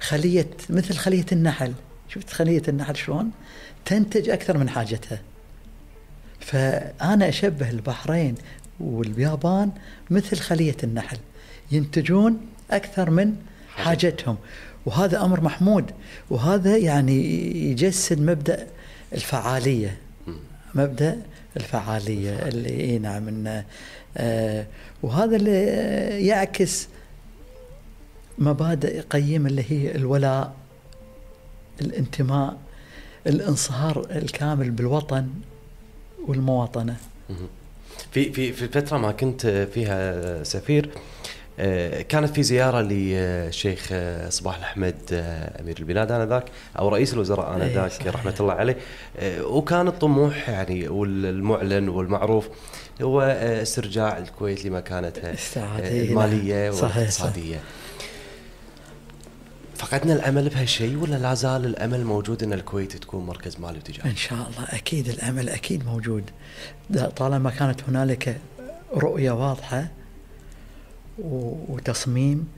خلية 0.00 0.48
مثل 0.70 0.94
خلية 0.94 1.26
النحل. 1.32 1.72
شفت 2.08 2.30
خلية 2.30 2.62
النحل 2.68 2.96
شلون؟ 2.96 3.30
تنتج 3.84 4.30
أكثر 4.30 4.58
من 4.58 4.68
حاجتها. 4.68 5.20
فأنا 6.40 7.28
أشبه 7.28 7.70
البحرين 7.70 8.34
واليابان 8.80 9.70
مثل 10.10 10.36
خلية 10.36 10.76
النحل. 10.84 11.18
ينتجون 11.72 12.40
أكثر 12.70 13.10
من 13.10 13.36
حاجتهم. 13.76 14.36
وهذا 14.86 15.24
أمر 15.24 15.40
محمود. 15.40 15.90
وهذا 16.30 16.76
يعني 16.76 17.46
يجسد 17.70 18.20
مبدأ 18.20 18.66
الفعالية. 19.12 19.96
مبدأ 20.74 21.22
الفعالية 21.56 22.48
اللي 22.48 22.68
إيه 22.68 22.98
نعم 22.98 23.46
آه 24.16 24.66
وهذا 25.02 25.36
اللي 25.36 25.64
آه، 25.70 26.18
يعكس 26.18 26.88
مبادئ 28.38 29.00
قيمة 29.00 29.48
اللي 29.48 29.64
هي 29.68 29.94
الولاء 29.94 30.54
الانتماء 31.80 32.56
الانصهار 33.26 34.06
الكامل 34.10 34.70
بالوطن 34.70 35.28
والمواطنة. 36.28 36.96
في 38.12 38.32
في 38.32 38.52
في 38.52 38.62
الفترة 38.62 38.98
ما 38.98 39.12
كنت 39.12 39.46
فيها 39.46 40.42
سفير 40.42 40.90
آه، 41.58 42.02
كانت 42.02 42.34
في 42.34 42.42
زيارة 42.42 42.80
للشيخ 42.80 43.88
آه، 43.92 44.28
صباح 44.28 44.56
الأحمد 44.56 44.94
آه، 45.12 45.60
أمير 45.60 45.76
البلاد 45.78 46.12
آنذاك 46.12 46.44
أو 46.78 46.88
رئيس 46.88 47.14
الوزراء 47.14 47.56
إيه، 47.56 47.62
آنذاك 47.62 47.90
صحيح. 47.90 48.14
رحمة 48.14 48.34
الله 48.40 48.52
عليه 48.52 48.76
آه، 49.18 49.44
وكان 49.46 49.88
الطموح 49.88 50.48
يعني 50.48 50.88
والمعلن 50.88 51.88
والمعروف 51.88 52.48
هو 53.02 53.20
آه، 53.20 53.62
استرجاع 53.62 54.18
الكويت 54.18 54.64
لمكانتها 54.64 55.30
آه، 55.56 56.02
الماليه 56.02 56.64
نعم. 56.70 56.72
صحيح، 56.80 56.96
والاقتصاديه 56.96 57.60
فقدنا 59.76 60.12
الأمل 60.12 60.48
بهالشيء 60.48 60.96
ولا 60.96 61.16
لا 61.16 61.34
زال 61.34 61.64
الأمل 61.64 62.04
موجود 62.04 62.42
إن 62.42 62.52
الكويت 62.52 62.96
تكون 62.96 63.26
مركز 63.26 63.60
مالي 63.60 63.78
وتجاري؟ 63.78 64.10
إن 64.10 64.16
شاء 64.16 64.38
الله 64.38 64.64
أكيد 64.68 65.08
الأمل 65.08 65.48
أكيد 65.48 65.86
موجود 65.86 66.24
طالما 67.16 67.50
كانت 67.50 67.80
هنالك 67.88 68.38
رؤية 68.94 69.30
واضحة 69.30 69.86
و- 71.18 71.54
وتصميم 71.74 72.48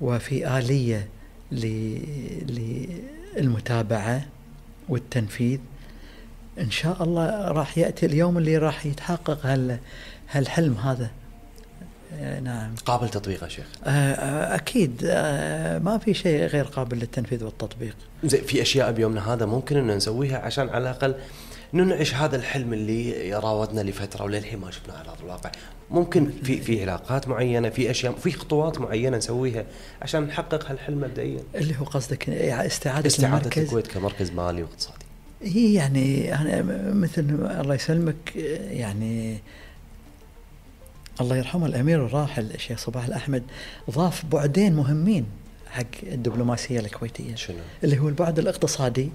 وفي 0.00 0.58
آلية 0.58 1.08
ل- 1.52 1.98
للمتابعة 3.36 4.26
والتنفيذ 4.88 5.58
إن 6.58 6.70
شاء 6.70 7.02
الله 7.02 7.48
راح 7.48 7.78
يأتي 7.78 8.06
اليوم 8.06 8.38
اللي 8.38 8.58
راح 8.58 8.86
يتحقق 8.86 9.46
هال 9.46 9.78
هالحلم 10.30 10.74
هذا. 10.74 11.10
آه، 12.14 12.40
نعم. 12.40 12.74
قابل 12.86 13.08
تطبيقه 13.08 13.48
شيخ؟ 13.48 13.66
آه، 13.84 13.88
آه، 13.90 14.54
أكيد. 14.54 15.02
آه، 15.04 15.78
ما 15.78 15.98
في 15.98 16.14
شيء 16.14 16.44
غير 16.44 16.64
قابل 16.64 16.98
للتنفيذ 16.98 17.44
والتطبيق. 17.44 17.96
زين 18.24 18.42
في 18.42 18.62
أشياء 18.62 18.92
بيومنا 18.92 19.32
هذا 19.32 19.46
ممكن 19.46 19.76
ان 19.76 19.96
نسويها 19.96 20.38
عشان 20.38 20.68
على 20.68 20.82
الأقل 20.82 21.14
ننعش 21.74 22.14
هذا 22.14 22.36
الحلم 22.36 22.72
اللي 22.72 23.28
يراودنا 23.28 23.80
لفترة 23.80 24.24
وللحين 24.24 24.58
ما 24.58 24.70
شفناه 24.70 24.98
على 24.98 25.08
أرض 25.08 25.20
الواقع. 25.20 25.50
ممكن 25.90 26.30
في 26.42 26.60
في 26.60 26.82
علاقات 26.82 27.28
معينة 27.28 27.68
في 27.68 27.90
أشياء 27.90 28.12
في 28.12 28.32
خطوات 28.32 28.78
معينة 28.78 29.16
نسويها 29.16 29.64
عشان 30.02 30.22
نحقق 30.22 30.70
هالحلم 30.70 30.98
مبدئيا. 30.98 31.40
اللي 31.54 31.74
هو 31.80 31.84
قصدك 31.84 32.28
استعادة, 32.30 33.06
استعادة 33.06 33.36
المركز؟ 33.36 33.62
الكويت 33.62 33.86
كمركز 33.86 34.30
مالي 34.30 34.62
واقتصادي. 34.62 35.01
هي 35.44 35.74
يعني 35.74 36.34
أنا 36.34 36.62
مثل 36.92 37.20
الله 37.60 37.74
يسلمك 37.74 38.36
يعني 38.70 39.38
الله 41.20 41.36
يرحمه 41.36 41.66
الأمير 41.66 42.06
الراحل 42.06 42.50
الشيخ 42.54 42.78
صباح 42.78 43.04
الأحمد 43.04 43.42
ضاف 43.90 44.24
بعدين 44.26 44.72
مهمين 44.72 45.26
حق 45.70 45.84
الدبلوماسية 46.02 46.80
الكويتية 46.80 47.34
شنو؟ 47.34 47.56
اللي 47.84 47.98
هو 47.98 48.08
البعد 48.08 48.38
الاقتصادي 48.38 49.10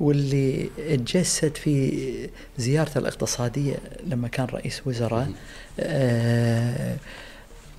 واللي 0.00 0.70
تجسد 0.88 1.56
في 1.56 2.28
زيارته 2.58 2.98
الاقتصادية 2.98 3.76
لما 4.06 4.28
كان 4.28 4.46
رئيس 4.46 4.82
وزراء 4.86 5.32
آه 5.80 6.96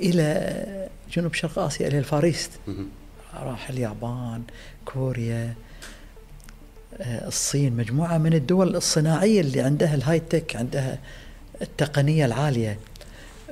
إلى 0.01 0.89
جنوب 1.12 1.34
شرق 1.34 1.60
آسيا 1.60 1.88
إلى 1.88 2.00
الفاريست. 2.00 2.51
راح 3.34 3.69
اليابان 3.69 4.43
كوريا 4.86 5.43
آه، 5.43 5.68
الصين 7.01 7.74
مجموعة 7.74 8.17
من 8.17 8.34
الدول 8.34 8.75
الصناعية 8.75 9.41
اللي 9.41 9.62
عندها 9.62 9.96
الهاي 9.96 10.19
تك 10.19 10.55
عندها 10.55 11.00
التقنية 11.62 12.25
العالية. 12.25 12.79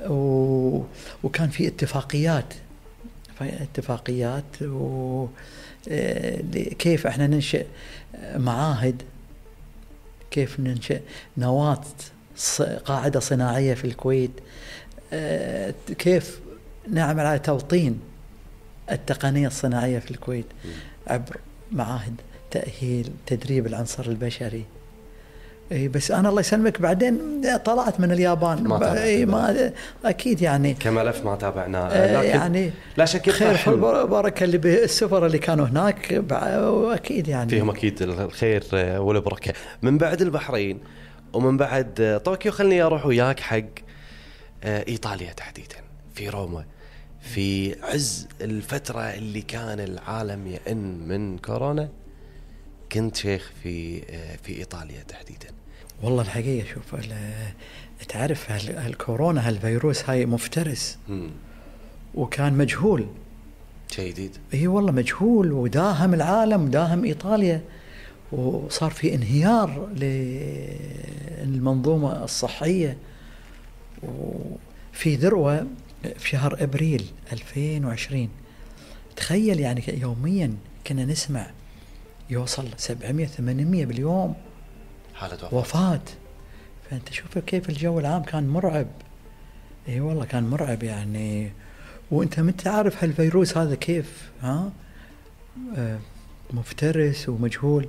و... 0.06 0.82
وكان 1.22 1.48
في 1.48 1.66
اتفاقيات 1.66 2.54
اتفاقيات 3.40 4.62
و 4.62 5.26
آه، 5.88 6.40
كيف 6.78 7.06
إحنا 7.06 7.26
ننشئ 7.26 7.66
معاهد 8.36 9.02
كيف 10.30 10.60
ننشئ 10.60 11.00
نواة 11.36 11.84
قاعدة 12.84 13.20
صناعية 13.20 13.74
في 13.74 13.84
الكويت. 13.84 14.30
آه، 15.12 15.74
كيف 15.98 16.40
نعمل 16.90 17.26
على 17.26 17.38
توطين 17.38 18.00
التقنية 18.90 19.46
الصناعية 19.46 19.98
في 19.98 20.10
الكويت 20.10 20.46
عبر 21.06 21.36
معاهد. 21.72 22.14
تأهيل 22.50 23.10
تدريب 23.26 23.66
العنصر 23.66 24.04
البشري. 24.06 24.64
اي 25.72 25.88
بس 25.88 26.10
أنا 26.10 26.28
الله 26.28 26.40
يسلمك 26.40 26.80
بعدين 26.80 27.42
طلعت 27.64 28.00
من 28.00 28.12
اليابان. 28.12 28.62
ما 28.64 28.76
البلد. 28.76 29.28
ما 29.30 29.72
أكيد 30.10 30.42
يعني. 30.42 30.74
كملف 30.74 31.24
ما 31.24 31.36
تابعناه. 31.36 31.88
آه، 31.88 32.20
لكن 32.22 32.28
يعني 32.28 32.70
لا 32.96 33.04
شك 33.04 33.30
خير 33.30 33.56
في 33.56 33.68
البركه 33.68 34.44
اللي 34.44 34.58
بالسفر 34.58 35.26
اللي 35.26 35.38
كانوا 35.38 35.66
هناك 35.66 36.24
وأكيد 36.60 37.28
يعني. 37.28 37.50
فيهم 37.50 37.70
أكيد 37.70 38.02
الخير 38.02 38.64
آه، 38.74 39.00
والبركة. 39.00 39.52
من 39.82 39.98
بعد 39.98 40.22
البحرين 40.22 40.80
ومن 41.32 41.56
بعد 41.56 42.00
آه، 42.00 42.18
طوكيو 42.18 42.52
خلني 42.52 42.82
أروح 42.82 43.06
وياك 43.06 43.40
حق 43.40 43.64
آه، 44.64 44.84
إيطاليا 44.88 45.32
تحديدا. 45.32 45.76
في 46.14 46.28
روما 46.28 46.64
في 47.20 47.76
عز 47.82 48.28
الفترة 48.40 49.00
اللي 49.00 49.42
كان 49.42 49.80
العالم 49.80 50.46
يئن 50.46 51.08
من 51.08 51.38
كورونا. 51.38 51.88
كنت 52.92 53.16
شيخ 53.16 53.52
في 53.62 54.02
آه، 54.10 54.36
في 54.36 54.58
إيطاليا 54.58 55.02
تحديدا. 55.02 55.48
والله 56.02 56.22
الحقيقة 56.22 56.66
شوف 56.74 56.94
تعرف 58.08 58.50
الكورونا 58.86 59.48
هالفيروس 59.48 60.10
هاي 60.10 60.26
مفترس. 60.26 60.98
مم. 61.08 61.30
وكان 62.14 62.52
مجهول. 62.52 63.06
شيء 63.90 64.12
جديد 64.12 64.36
إي 64.54 64.66
والله 64.66 64.92
مجهول 64.92 65.52
وداهم 65.52 66.14
العالم 66.14 66.64
وداهم 66.64 67.04
إيطاليا. 67.04 67.62
وصار 68.32 68.90
في 68.90 69.14
انهيار 69.14 69.88
للمنظومة 71.42 72.24
الصحية. 72.24 72.96
وفي 74.02 75.16
ذروة 75.16 75.66
في 76.18 76.28
شهر 76.28 76.56
أبريل 76.62 77.04
2020 77.32 78.28
تخيل 79.16 79.60
يعني 79.60 79.82
يوميا 79.88 80.54
كنا 80.86 81.04
نسمع 81.04 81.46
يوصل 82.30 82.68
700 82.76 83.26
800 83.26 83.86
باليوم. 83.86 84.34
حالة 85.14 85.34
وفاة. 85.34 85.54
وفاة. 85.58 86.00
فأنت 86.90 87.12
شوف 87.12 87.38
كيف 87.38 87.68
الجو 87.68 87.98
العام 87.98 88.22
كان 88.22 88.48
مرعب. 88.48 88.86
إي 89.88 90.00
والله 90.00 90.24
كان 90.24 90.42
مرعب 90.50 90.82
يعني. 90.82 91.52
وأنت 92.10 92.40
ما 92.40 92.52
عارف 92.66 93.04
هالفيروس 93.04 93.56
هذا 93.56 93.74
كيف 93.74 94.30
ها؟ 94.42 94.70
آه، 95.76 95.98
مفترس 96.50 97.28
ومجهول. 97.28 97.88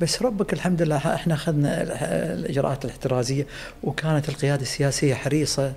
بس 0.00 0.22
ربك 0.22 0.52
الحمد 0.52 0.82
لله 0.82 0.96
إحنا 1.14 1.34
أخذنا 1.34 1.82
ال- 1.82 1.90
الإجراءات 2.38 2.84
الاحترازية 2.84 3.46
وكانت 3.82 4.28
القيادة 4.28 4.62
السياسية 4.62 5.14
حريصة. 5.14 5.72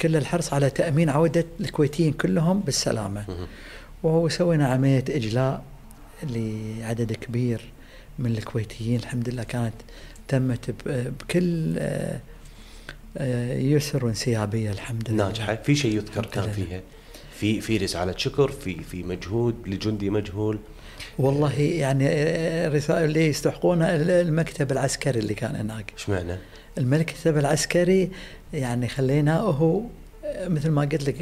كل 0.00 0.16
الحرص 0.16 0.52
على 0.52 0.70
تأمين 0.70 1.10
عودة 1.10 1.44
الكويتيين 1.60 2.12
كلهم 2.12 2.60
بالسلامة. 2.60 3.24
وسوينا 4.02 4.68
عملية 4.68 5.04
إجلاء. 5.08 5.62
لعدد 6.22 7.12
كبير 7.12 7.60
من 8.18 8.30
الكويتيين 8.30 8.96
الحمد 8.96 9.28
لله 9.28 9.42
كانت 9.42 9.74
تمت 10.28 10.74
بكل 10.86 11.74
آه، 11.78 12.20
آه، 13.16 13.58
يسر 13.58 14.04
وانسيابيه 14.04 14.70
الحمد 14.70 15.10
لله 15.10 15.24
ناجحة 15.24 15.54
في 15.54 15.74
شيء 15.74 15.96
يذكر 15.96 16.26
كان. 16.26 16.50
فيها 16.50 16.80
في 17.40 17.60
في 17.60 17.76
رسالة 17.76 18.14
شكر 18.16 18.50
في 18.50 18.82
في 18.82 19.02
مجهود 19.02 19.54
لجندي 19.66 20.10
مجهول 20.10 20.58
والله 21.18 21.60
يعني 21.60 22.04
آه، 22.08 22.68
رسائل 22.68 23.04
اللي 23.04 23.26
يستحقونها 23.26 23.96
المكتب 23.96 24.72
العسكري 24.72 25.18
اللي 25.18 25.34
كان 25.34 25.56
هناك 25.56 25.92
إيش 25.98 26.08
معنى؟ 26.08 26.36
المكتب 26.78 27.38
العسكري 27.38 28.10
يعني 28.52 28.88
خليناه 28.88 29.40
هو 29.40 29.82
مثل 30.46 30.70
ما 30.70 30.82
قلت 30.82 31.02
لك. 31.02 31.16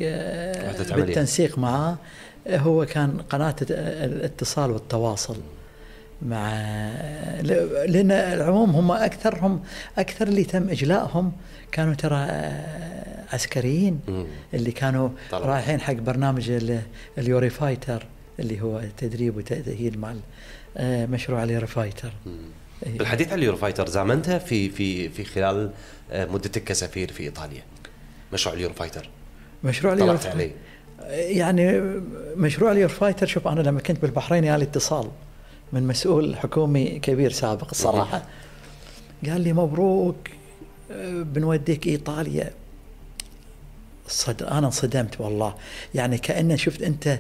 بالتنسيق 0.96 1.58
معاه 1.58 1.98
هو 2.50 2.86
كان 2.86 3.18
قناة 3.30 3.56
الاتصال 3.70 4.70
والتواصل 4.70 5.36
مع 6.22 6.52
ل- 7.42 7.92
لأن 7.92 8.10
العموم 8.10 8.70
هم 8.70 8.92
اكثرهم 8.92 9.62
أكثر 9.98 10.28
اللي 10.28 10.44
تم 10.44 10.68
اجلائهم 10.70 11.32
كانوا 11.72 11.94
ترى 11.94 12.28
عسكريين. 13.32 14.00
اللي 14.54 14.72
كانوا 14.72 15.08
طلبة. 15.30 15.46
رايحين 15.46 15.80
حق 15.80 15.92
برنامج 15.92 16.50
ال- 16.50 16.82
اليوري 17.18 17.50
فايتر 17.50 18.06
اللي 18.40 18.60
هو 18.60 18.82
تدريب 18.96 19.36
وتأهيل 19.36 19.98
مع 19.98 20.14
آه، 20.76 21.06
مشروع 21.06 21.42
اليوري 21.42 21.66
فايتر. 21.66 22.12
بالحديث 22.86 23.32
عن 23.32 23.38
ال 23.38 23.56
Eurofighter 23.56 23.88
زامنتها 23.88 24.38
في 24.38 24.68
في 24.70 25.08
في 25.08 25.24
خلال 25.24 25.70
آه، 26.12 26.24
مدتك 26.26 26.64
كسفير 26.64 27.12
في 27.12 27.22
إيطاليا 27.22 27.62
مشروع 28.32 28.54
اليورو 28.54 28.74
فايتر 28.74 29.08
مشروع 29.64 29.92
اليوري 29.92 30.18
عليه 30.28 30.50
يعني 31.10 31.80
مشروع 32.36 32.72
ال 32.72 32.88
Eurofighter 32.88 33.26
شوف 33.26 33.48
أنا 33.48 33.60
لما 33.60 33.80
كنت 33.80 34.02
بالبحرين 34.02 34.44
يا 34.44 34.56
لي 34.56 34.64
اتصال 34.64 35.08
من 35.72 35.86
مسؤول 35.86 36.36
حكومي 36.36 36.98
كبير 36.98 37.32
سابق 37.32 37.68
الصراحة. 37.70 38.22
قال 39.26 39.40
لي 39.40 39.52
مبروك 39.52 40.16
بنوديك 41.10 41.86
إيطاليا. 41.86 42.50
صد... 44.08 44.42
أنا 44.42 44.66
انصدمت 44.66 45.20
والله. 45.20 45.54
يعني 45.94 46.18
كأنه 46.18 46.56
شفت 46.56 46.82
أنت 46.82 47.18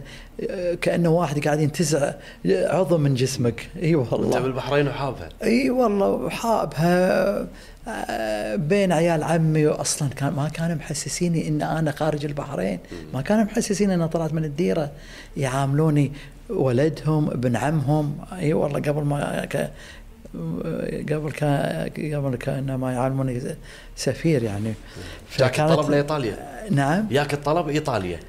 آه، 0.50 0.74
كأنه 0.74 1.08
واحد 1.08 1.44
قاعد 1.44 1.60
ينتزع 1.60 2.12
عضو 2.46 2.98
من 2.98 3.14
جسمك. 3.14 3.68
إي 3.82 3.94
انت 3.94 4.12
والله 4.12 4.40
بالبحرين 4.40 4.88
وحابها. 4.88 5.28
إي 5.42 5.70
والله 5.70 6.30
حابها 6.30 7.46
آه، 7.88 8.56
بين 8.56 8.92
عيال 8.92 9.22
عمي 9.22 9.66
واصلا 9.66 10.08
كان 10.08 10.32
ما 10.32 10.48
كانوا 10.48 10.76
محسسيني 10.76 11.48
إن 11.48 11.62
أنا 11.62 11.90
خارج 11.90 12.24
البحرين. 12.24 12.78
ما 13.14 13.20
كانوا 13.20 13.44
محسسين 13.44 13.90
إن 13.90 14.06
طلعت 14.06 14.32
من 14.32 14.44
الديرة. 14.44 14.90
يعاملوني 15.36 16.12
ولدهم 16.50 17.30
ابن 17.30 17.56
عمهم. 17.56 18.18
إي 18.32 18.52
والله 18.54 18.80
قبل 18.80 19.02
ما 19.02 19.48
قبل 21.12 21.30
كان 21.30 21.90
قبل 22.14 22.36
كان 22.36 22.74
ما 22.74 22.92
يعلموني 22.92 23.42
سفير 23.96 24.42
يعني. 24.42 24.74
جاك 25.38 25.60
الطلب 25.60 25.90
لإيطاليا؟ 25.90 26.36
نعم. 26.70 27.06
ياك 27.10 27.34
الطلب 27.34 27.68
إيطاليا. 27.68 28.20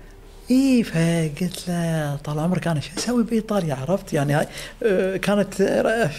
إي 0.51 0.83
فقلت 0.83 1.63
له 1.67 2.15
طال 2.15 2.39
عمرك 2.39 2.67
أنا 2.67 2.79
شو 2.79 2.89
أسوي 2.97 3.23
بإيطاليا؟ 3.23 3.75
عرفت؟ 3.75 4.13
يعني 4.13 4.33
هاي 4.33 4.47
آه، 4.83 5.17
كانت 5.17 5.61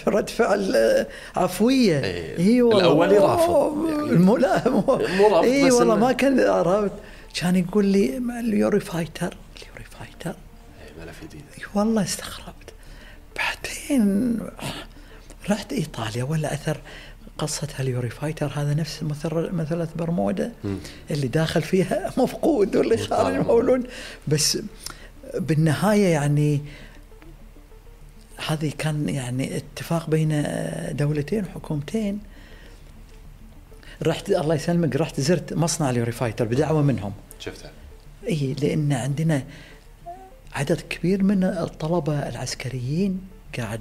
رد 0.09 0.29
فعل 0.31 0.77
آه، 0.77 1.07
عفوية. 1.37 2.01
إي 2.39 2.63
والله 2.63 2.81
الأولي 2.81 3.19
رافض. 3.19 3.89
يعني. 3.89 4.11
المو 4.11 4.37
لا 4.37 4.69
مو. 4.69 4.81
رافض، 4.89 5.45
إي 5.45 5.71
والله 5.71 5.95
ما 5.97 6.13
كان 6.13 6.41
عرفت؟ 6.41 6.93
كان 7.41 7.57
يقول 7.57 7.85
لي 7.87 8.19
"ما 8.21 8.41
ال 8.41 8.81
Eurofighter؟ 8.81 9.37
ال 9.63 9.85
Eurofighter؟ 9.99 10.37
إيه، 10.99 11.05
ملف 11.07 11.25
جديد 11.25 11.43
اي 11.59 11.65
والله 11.75 12.03
استغربت. 12.03 12.69
بعدين 13.37 14.39
رحت 15.51 15.73
إيطاليا 15.73 16.25
ولا 16.25 16.55
أثر 16.55 16.81
قصة 17.39 17.69
هال 17.77 18.11
Eurofighter؟ 18.11 18.47
هذا 18.55 18.75
نفس 18.75 19.03
مثل 19.03 19.51
مثلث 19.53 19.89
برمودا. 19.97 20.53
اللي 21.11 21.29
داخل 21.29 21.63
فيها 21.63 22.11
مفقود 22.23 22.77
واللي 22.77 22.97
خارج. 22.99 23.47
مولود 23.47 23.87
بس 24.29 24.59
بالنهاية 25.35 26.07
يعني 26.07 26.61
هذه 28.49 28.73
كان 28.79 29.09
يعني 29.09 29.57
اتفاق 29.57 30.11
بين 30.11 30.45
دولتين 30.91 31.45
وحكومتين. 31.45 32.19
رحت 34.03 34.31
الله 34.31 34.55
يسلمك 34.55 34.97
رحت 34.97 35.21
زرت 35.21 35.53
مصنع 35.53 35.91
ال 35.91 36.13
Eurofighter 36.13 36.45
بدعوة 36.45 36.83
منهم. 36.83 37.13
شفتها 37.39 37.71
اي 38.29 38.57
لأن 38.63 38.93
عندنا 38.93 39.43
عدد 40.55 40.81
كبير 40.81 41.23
من 41.23 41.45
الطلبة 41.45 42.29
العسكريين 42.29 43.21
قاعد 43.59 43.81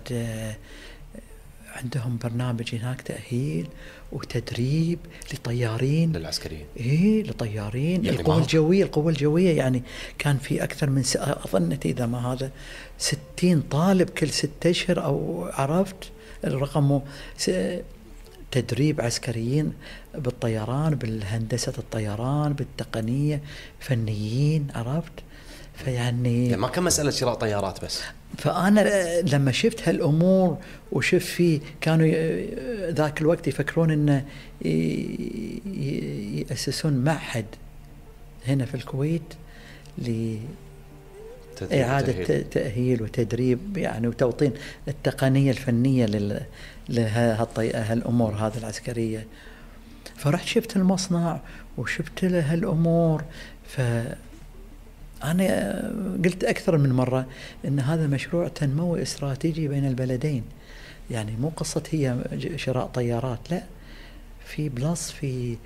عندهم 1.76 2.18
برنامج 2.24 2.76
هناك 2.76 3.02
تأهيل 3.02 3.68
وتدريب 4.12 5.00
لطيارين 5.34 6.12
للعسكريين. 6.12 6.66
إيه 6.78 7.24
لطيارين 7.24 8.06
يعني 8.06 8.20
القوة 8.20 8.38
الجوية 8.38 8.84
القوة 8.84 9.10
الجوية 9.10 9.58
يعني 9.58 9.84
كان 10.18 10.38
في 10.38 10.64
أكثر 10.64 10.90
من. 10.90 11.04
أظن 11.16 11.78
إذا 11.86 12.06
ما 12.06 12.34
هذا 12.34 12.52
ستين 12.98 13.62
طالب 13.62 14.10
كل 14.10 14.30
ستة 14.30 14.70
أشهر 14.70 15.04
أو 15.04 15.46
عرفت 15.54 16.12
الرقم. 16.44 17.02
تدريب 18.52 19.02
عسكريين 19.02 19.74
بالطيران 20.16 20.96
بالهندسة 20.96 21.74
الطيران 21.78 22.54
بالتقنية 22.54 23.42
فنيين 23.80 24.68
عرفت؟ 24.76 25.12
فيعني 25.76 26.46
يعني 26.46 26.62
ما 26.62 26.68
كان 26.68 26.84
مسألة 26.84 27.12
شراء 27.12 27.34
طيارات 27.34 27.86
بس. 27.86 28.02
فأنا 28.38 28.82
لما 29.22 29.52
شفت 29.52 29.90
هالأمور 29.90 30.58
وشفت 30.92 31.26
في 31.26 31.62
كانوا 31.82 32.08
ذاك 32.92 33.22
الوقت 33.22 33.48
يفكرون 33.48 33.92
إنه 33.92 34.26
يأسسون 36.50 36.94
معهد 36.94 37.46
هنا 38.48 38.66
في 38.66 38.76
الكويت. 38.76 39.22
ت- 42.26 42.54
تأهيل 42.54 43.04
وتدريب 43.04 43.78
يعني 43.78 44.08
وتوطين 44.08 44.52
التقنية 44.88 45.52
الفنية 45.52 46.06
لل 46.06 46.42
لهالطي... 46.90 47.72
هالأمور 47.72 48.32
هذه 48.34 48.58
العسكرية 48.58 49.28
فرحت 50.16 50.48
شفت 50.48 50.76
المصنع 50.76 51.40
وشفت 51.78 52.26
له 52.26 52.54
هالأمور 52.54 53.24
ف 53.68 53.82
أنا 55.24 55.80
قلت 56.26 56.44
أكثر 56.44 56.78
من 56.78 56.94
مرة 56.94 57.26
أن 57.66 57.80
هذا 57.80 58.08
مشروع 58.08 58.48
تنموي 58.48 59.02
استراتيجي 59.02 59.68
بين 59.68 59.88
البلدين. 59.88 60.44
يعني 61.12 61.36
مو 61.42 61.50
قصة 61.50 61.84
هي 61.90 62.18
شراء 62.56 62.88
طيارات 62.88 63.52
لا. 63.52 63.64
في 64.46 64.70
plus 64.70 65.12
في 65.12 65.58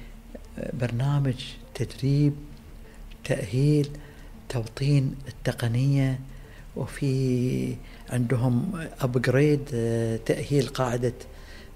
برنامج 0.74 1.36
تدريب 1.74 2.34
تأهيل 3.24 3.90
توطين 4.50 5.16
التقنية 5.28 6.20
وفي 6.76 7.76
عندهم 8.10 8.72
upgrade 9.02 9.66
تأهيل 10.26 10.68
قاعدة 10.68 11.14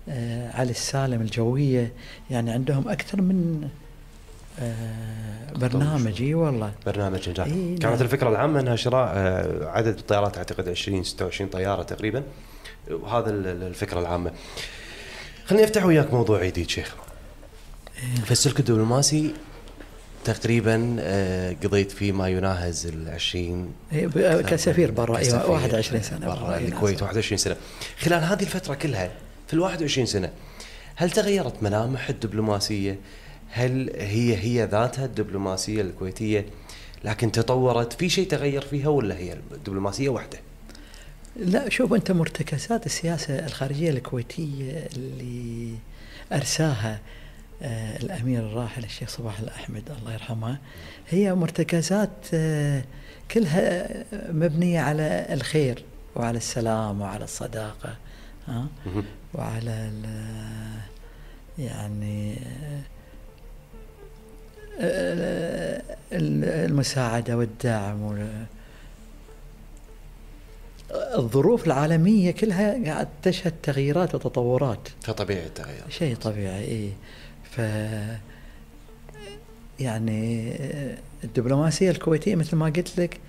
آه، 0.10 0.52
علي 0.52 0.72
السالم 0.72 1.22
الجوية. 1.22 1.94
يعني 2.32 2.52
عندهم 2.52 2.90
أكثر 2.90 3.22
من 3.22 3.70
آه، 4.60 5.54
برنامج 5.56 6.22
إي 6.22 6.34
والله. 6.34 6.72
برنامج 6.86 7.30
نجاح 7.30 7.46
إيه، 7.48 7.54
كانت 7.80 7.86
نعم. 7.86 7.94
الفكرة 8.02 8.30
العامة 8.30 8.60
إنها 8.60 8.76
شراء 8.76 9.12
آه، 9.16 9.66
عدد 9.70 9.98
الطيارات 9.98 10.38
أعتقد 10.38 10.70
20 10.70 11.04
26 11.04 11.50
طيارة 11.50 11.84
تقريبا. 11.84 12.24
وهذا 12.92 13.30
ال- 13.30 13.48
ال- 13.48 13.64
الفكرة 13.64 14.00
العامة. 14.00 14.32
خليني 15.46 15.64
أفتح 15.64 15.86
وياك 15.86 16.14
موضوع 16.14 16.46
جديد 16.46 16.70
شيخ. 16.70 16.96
في 18.26 18.32
السلك 18.32 18.60
الدبلوماسي 18.60 19.34
تقريبا 20.26 20.96
آه، 21.00 21.56
قضيت 21.64 21.92
فيه 21.92 22.12
ما 22.12 22.30
يناهز 22.30 22.86
ال 22.88 23.10
20 23.10 23.74
إيه، 23.92 24.08
ب- 24.08 24.42
كسفير 24.42 24.92
برا. 24.92 25.18
أيوه 25.18 25.50
21 25.52 26.02
سنة 26.02 26.26
برا. 26.28 26.56
إيه، 26.58 26.68
الكويت 26.68 26.96
نعم. 26.96 27.04
21 27.08 27.38
سنة. 27.38 27.56
خلال 28.00 28.24
هذه 28.24 28.42
الفترة 28.42 28.74
كلها 28.74 29.12
في 29.48 29.54
ال 29.54 29.60
21 29.60 30.06
سنة 30.06 30.30
هل 30.96 31.12
تغيرت 31.12 31.64
ملامح 31.64 32.10
الدبلوماسية؟ 32.10 33.00
هل 33.50 33.92
هي 33.96 34.36
هي 34.36 34.66
ذاتها 34.66 35.06
الدبلوماسية 35.06 35.82
الكويتية 35.82 36.46
لكن 37.04 37.32
تطورت 37.32 37.94
في 37.94 38.10
شيء 38.10 38.28
تغير 38.28 38.62
فيها 38.62 38.88
ولا 38.88 39.18
هي 39.18 39.38
الدبلوماسية 39.52 40.10
واحدة؟ 40.10 40.40
لا 41.36 41.70
شوف 41.70 41.94
أنت 41.94 42.12
مرتكزات 42.12 42.86
السياسة 42.86 43.46
الخارجية 43.46 43.90
الكويتية 43.90 44.88
اللي 44.96 45.76
أرساها 46.34 47.00
آه، 47.62 47.98
الأمير 47.98 48.40
الراحل 48.40 48.84
الشيخ 48.84 49.10
صباح 49.10 49.40
الأحمد 49.40 49.92
الله 50.00 50.14
يرحمه 50.14 50.58
هي 51.10 51.36
مرتكزات 51.36 52.12
آه، 52.34 52.84
كلها 53.32 53.88
مبنية 54.14 54.80
على 54.80 55.28
الخير 55.30 55.84
وعلى 56.16 56.38
السلام 56.38 57.02
وعلى 57.02 57.24
الصداقة 57.24 57.96
ها 58.48 58.68
مهم. 58.86 59.04
وعلى 59.34 59.92
يعني 61.58 62.34
آه، 62.34 62.82
المساعدة 66.12 67.38
والدعم 67.38 68.02
وال- 68.02 68.46
الظروف 71.18 71.66
العالمية 71.68 72.32
كلها 72.32 72.86
قاعد 72.86 73.08
تشهد 73.24 73.54
تغييرات 73.64 74.16
وتطورات. 74.16 74.90
فطبيعي 75.04 75.46
التغير 75.46 75.84
شيء 75.90 76.16
طبيعي 76.16 76.64
إيه. 76.64 76.90
ف 77.52 77.60
يعني 79.80 80.54
الدبلوماسية 81.24 81.92
الكويتية 81.92 82.36
مثل 82.36 82.56
ما 82.56 82.66
قلت 82.66 83.00
لك 83.00 83.20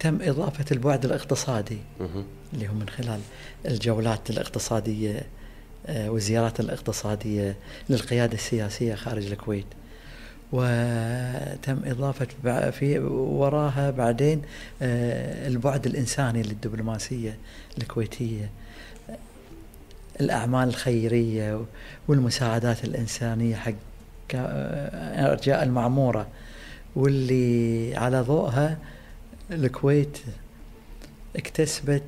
تم 0.00 0.18
إضافة 0.22 0.64
البعد 0.72 1.04
الاقتصادي. 1.04 1.78
اللي 2.54 2.68
هو 2.68 2.72
من 2.72 2.88
خلال 2.88 3.20
الجولات 3.66 4.30
الاقتصادية 4.30 5.22
والزيارات 5.88 6.60
الاقتصادية 6.60 7.56
للقيادة 7.88 8.34
السياسية 8.34 8.94
خارج 8.94 9.26
الكويت. 9.26 9.66
وتم 10.52 11.78
إضافة 11.84 12.26
في 12.70 12.98
وراها 12.98 13.90
بعدين 13.90 14.42
آه، 14.82 15.48
البعد 15.48 15.86
الإنساني 15.86 16.42
للدبلوماسية 16.42 17.38
الكويتية. 17.78 18.50
الأعمال 20.20 20.68
الخيرية 20.68 21.64
والمساعدات 22.08 22.84
الإنسانية 22.84 23.56
حق 23.56 23.72
آه، 24.34 25.32
أرجاء 25.32 25.62
المعمورة 25.62 26.26
واللي 26.96 27.96
على 27.96 28.20
ضوءها 28.20 28.78
الكويت 29.50 30.18
اكتسبت 31.36 32.02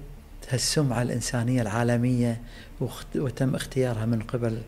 هالسمعة 0.51 1.03
الإنسانية 1.03 1.63
العالمية 1.63 2.41
وتم 3.15 3.55
اختيارها 3.55 4.07
من 4.07 4.23
قبل 4.23 4.59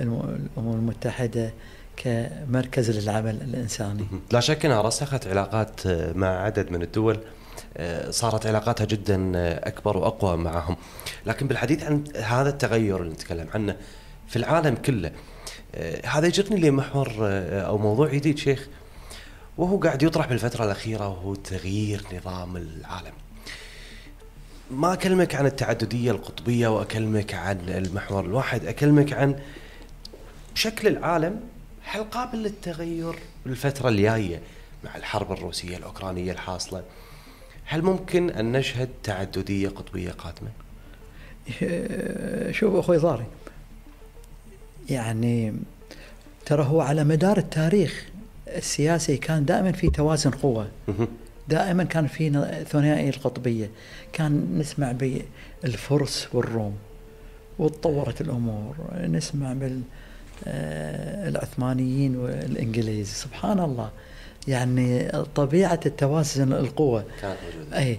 الأمم 0.00 0.72
المتحدة 0.72 1.52
كمركز 1.96 2.90
للعمل 2.90 3.42
الإنساني. 3.42 4.06
لا 4.30 4.40
شك 4.40 4.64
إنها 4.64 4.82
رسخت 4.82 5.26
علاقات 5.26 5.86
آه، 5.86 6.12
مع 6.12 6.28
عدد 6.28 6.72
من 6.72 6.82
الدول 6.82 7.18
آه، 7.76 8.10
صارت 8.10 8.46
علاقاتها 8.46 8.84
جدا 8.84 9.32
آه، 9.36 9.68
أكبر 9.68 9.96
وأقوى 9.96 10.36
معهم. 10.36 10.76
لكن 11.26 11.48
بالحديث 11.48 11.82
عن 11.82 12.04
هذا 12.16 12.48
التغير 12.48 13.02
اللي 13.02 13.12
نتكلم 13.12 13.46
عنه 13.54 13.76
في 14.28 14.36
العالم 14.36 14.74
كله 14.74 15.12
هذا 16.04 16.26
يجرني 16.26 16.60
لمحور 16.60 17.12
أو 17.20 17.78
موضوع 17.78 18.08
جديد 18.08 18.38
شيخ 18.38 18.68
وهو 19.58 19.78
قاعد 19.78 20.02
يطرح 20.02 20.28
بالفترة 20.28 20.64
الأخيرة 20.64 21.08
وهو 21.08 21.34
تغيير 21.34 22.04
نظام 22.14 22.56
العالم. 22.56 23.12
ما 24.70 24.92
أكلمك 24.92 25.34
عن 25.34 25.46
التعددية 25.46 26.10
القطبية 26.10 26.68
وأكلمك 26.68 27.34
عن 27.34 27.58
المحور 27.68 28.24
الواحد 28.24 28.64
أكلمك 28.64 29.12
عن 29.12 29.38
شكل 30.54 30.88
العالم 30.88 31.40
هل 31.84 32.04
قابل 32.04 32.38
للتغير 32.38 33.14
بالفترة 33.46 33.88
الجاية 33.88 34.40
مع 34.84 34.96
الحرب 34.96 35.32
الروسية 35.32 35.76
الأوكرانية 35.76 36.32
الحاصلة 36.32 36.82
هل 37.64 37.82
ممكن 37.82 38.30
أن 38.30 38.52
نشهد 38.52 38.88
تعددية 39.02 39.68
قطبية 39.68 40.10
قادمة؟ 40.10 40.50
شوف 42.52 42.74
أخوي 42.74 42.96
ضاري 42.96 43.26
يعني 44.90 45.54
ترى 46.46 46.64
هو 46.64 46.80
على 46.80 47.04
مدار 47.04 47.38
التاريخ 47.38 48.06
السياسي 48.48 49.16
كان 49.16 49.44
دائما 49.44 49.72
في 49.72 49.90
توازن 49.90 50.30
قوة 50.30 50.68
مهم. 50.88 51.08
دائما 51.48 51.84
كان 51.84 52.06
في 52.06 52.30
ثنائي 52.70 53.08
القطبية. 53.08 53.70
كان 54.12 54.58
نسمع 54.58 54.92
بالفرس 55.62 56.28
والروم 56.32 56.76
وتطورت 57.58 58.20
الأمور. 58.20 58.76
نسمع 58.94 59.52
بال 59.52 59.80
آه، 60.46 61.28
العثمانيين 61.28 62.16
والإنجليز. 62.16 63.08
سبحان 63.12 63.60
الله. 63.60 63.90
يعني 64.48 65.08
طبيعة 65.34 65.80
التوازن 65.86 66.52
القوة. 66.52 67.04
كانت 67.22 67.36
موجودة. 67.56 67.78
أي. 67.78 67.98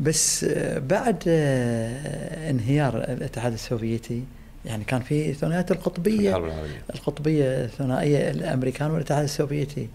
بس 0.00 0.44
آه، 0.44 0.78
بعد 0.78 1.22
آه، 1.28 2.50
انهيار 2.50 2.96
الاتحاد 2.96 3.52
السوفيتي 3.52 4.22
يعني 4.64 4.84
كان 4.84 5.00
في 5.00 5.34
ثنائيات 5.34 5.70
القطبية. 5.70 6.28
الحرب 6.28 6.44
العالمية. 6.44 6.82
القطبية 6.94 7.64
الثنائية 7.64 8.30
الأمريكان 8.30 8.90
والاتحاد 8.90 9.24
السوفيتي. 9.24 9.88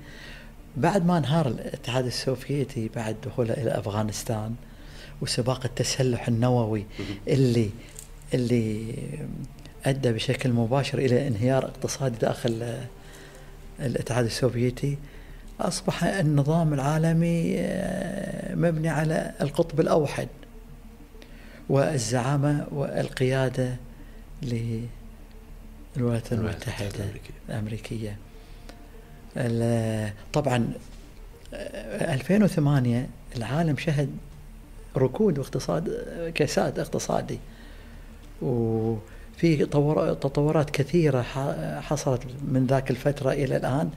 بعد 0.78 1.06
ما 1.06 1.18
انهار 1.18 1.48
الاتحاد 1.48 2.06
السوفيتي 2.06 2.90
بعد 2.96 3.16
دخوله 3.26 3.54
إلى 3.54 3.72
أفغانستان 3.80 4.56
وسباق 5.22 5.66
التسلح 5.66 6.28
النووي 6.28 6.86
اللي 7.28 7.70
اللي 8.34 8.94
أدى 9.86 10.12
بشكل 10.12 10.52
مباشر 10.52 10.98
إلى 11.00 11.28
انهيار 11.28 11.66
اقتصادي 11.66 12.18
داخل 12.18 12.78
الاتحاد 13.80 14.26
السوفيتي 14.26 14.98
أصبح 15.60 16.04
النظام 16.04 16.74
العالمي 16.74 17.54
آه، 17.58 18.56
مبني 18.56 18.90
على 18.90 19.32
القطب 19.42 19.80
الأوحد 19.80 20.28
والزعامة 21.70 22.68
والقيادة 22.72 23.76
للولايات 24.44 26.34
المتحدة 26.34 26.88
الأمريكية. 26.90 27.34
الأمريكية 27.50 28.10
ال- 28.10 28.33
طبعا 30.34 30.74
آه، 31.54 32.14
2008 32.14 33.10
العالم 33.36 33.78
شهد 33.78 34.10
ركود 34.98 35.40
واقتصاد 35.40 35.90
كساد 36.36 36.80
اقتصادي. 36.80 37.40
وفي 38.42 39.66
تطورات 40.22 40.70
كثيرة 40.70 41.22
حصلت 41.82 42.22
من 42.48 42.66
ذاك 42.70 42.92
الفترة 42.92 43.32
إلى 43.32 43.58
الآن. 43.58 43.90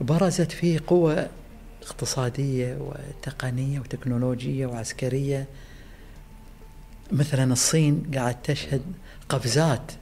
برزت 0.00 0.52
فيه 0.52 0.80
قوة 0.86 1.28
اقتصادية 1.82 2.78
وتقنية 2.80 3.80
وتكنولوجية 3.80 4.66
وعسكرية. 4.66 5.46
مثلا 7.12 7.52
الصين 7.52 8.10
قاعد 8.14 8.42
تشهد 8.42 8.82
قفزات 9.28 9.92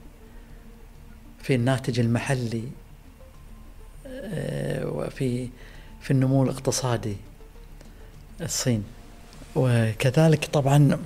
في 1.41 1.55
الناتج 1.55 1.99
المحلي 1.99 2.63
آه، 2.63 2.84
وفي 4.83 5.49
في 6.01 6.11
النمو 6.11 6.43
الاقتصادي 6.43 7.17
الصين. 8.41 8.83
وكذلك 9.55 10.45
طبعا 10.45 10.97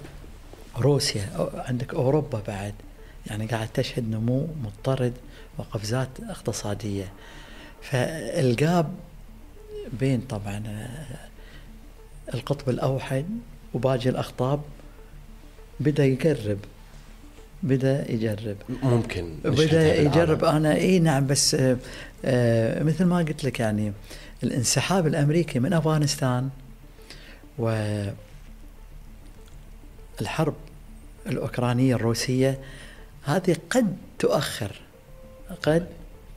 روسيا 0.77 1.49
عندك 1.53 1.93
أوروبا 1.93 2.41
بعد 2.47 2.73
يعني 3.27 3.45
قاعد 3.45 3.67
تشهد 3.73 4.09
نمو 4.09 4.47
مضطرد 4.63 5.13
وقفزات 5.57 6.09
اقتصادية. 6.29 7.13
فالجاب 7.81 8.93
بين 9.99 10.21
طبعا 10.21 10.63
آه، 10.67 11.29
القطب 12.33 12.69
الأوحد 12.69 13.25
وباقي 13.73 14.09
الاقطاب 14.09 14.61
بدأ 15.79 16.05
يقرب 16.05 16.57
بدأ 17.63 18.11
يجرب. 18.11 18.55
ممكن 18.83 19.35
بدأ 19.43 20.01
يجرب. 20.01 20.43
أنا 20.43 20.75
إي 20.75 20.99
نعم 20.99 21.27
بس 21.27 21.55
آه, 21.55 21.71
آه 21.71 21.77
مثل 22.83 23.05
ما 23.05 23.17
قلت 23.17 23.43
لك 23.43 23.59
يعني 23.59 23.93
الانسحاب 24.43 25.07
الأمريكي 25.07 25.59
من 25.59 25.73
أفغانستان 25.73 26.49
و 27.59 27.93
الحرب 30.21 30.53
الأوكرانية 31.27 31.95
الروسية 31.95 32.59
هذه 33.23 33.55
قد 33.69 33.97
تؤخر 34.19 34.81
قد 35.63 35.87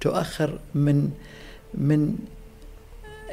تؤخر 0.00 0.58
من 0.74 1.10
من 1.74 2.16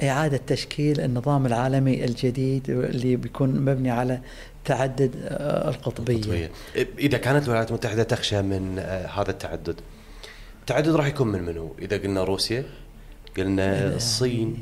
إعادة 0.04 0.40
تشكيل 0.48 1.02
النظام 1.02 1.46
العالمي 1.46 2.06
الجديد 2.06 2.70
اللي 2.70 3.16
بيكون 3.16 3.50
مبني 3.50 3.92
على 3.92 4.20
تعدد 4.66 5.12
آه، 5.24 5.70
القطبية. 5.70 6.16
القطبية 6.16 6.52
إذا 7.00 7.18
كانت 7.18 7.44
الولايات 7.46 7.70
المتحدة 7.70 8.04
تخشى 8.04 8.42
من 8.42 8.80
آه، 8.80 9.08
هذا 9.08 9.32
التعدد 9.32 9.76
التعدد 10.70 10.96
راح 10.96 11.06
يكون 11.06 11.28
من 11.28 11.44
منو؟ 11.44 11.76
إذا 11.82 11.98
قلنا 11.98 12.24
روسيا 12.24 12.64
قلنا 13.38 13.96
الصين. 13.96 14.58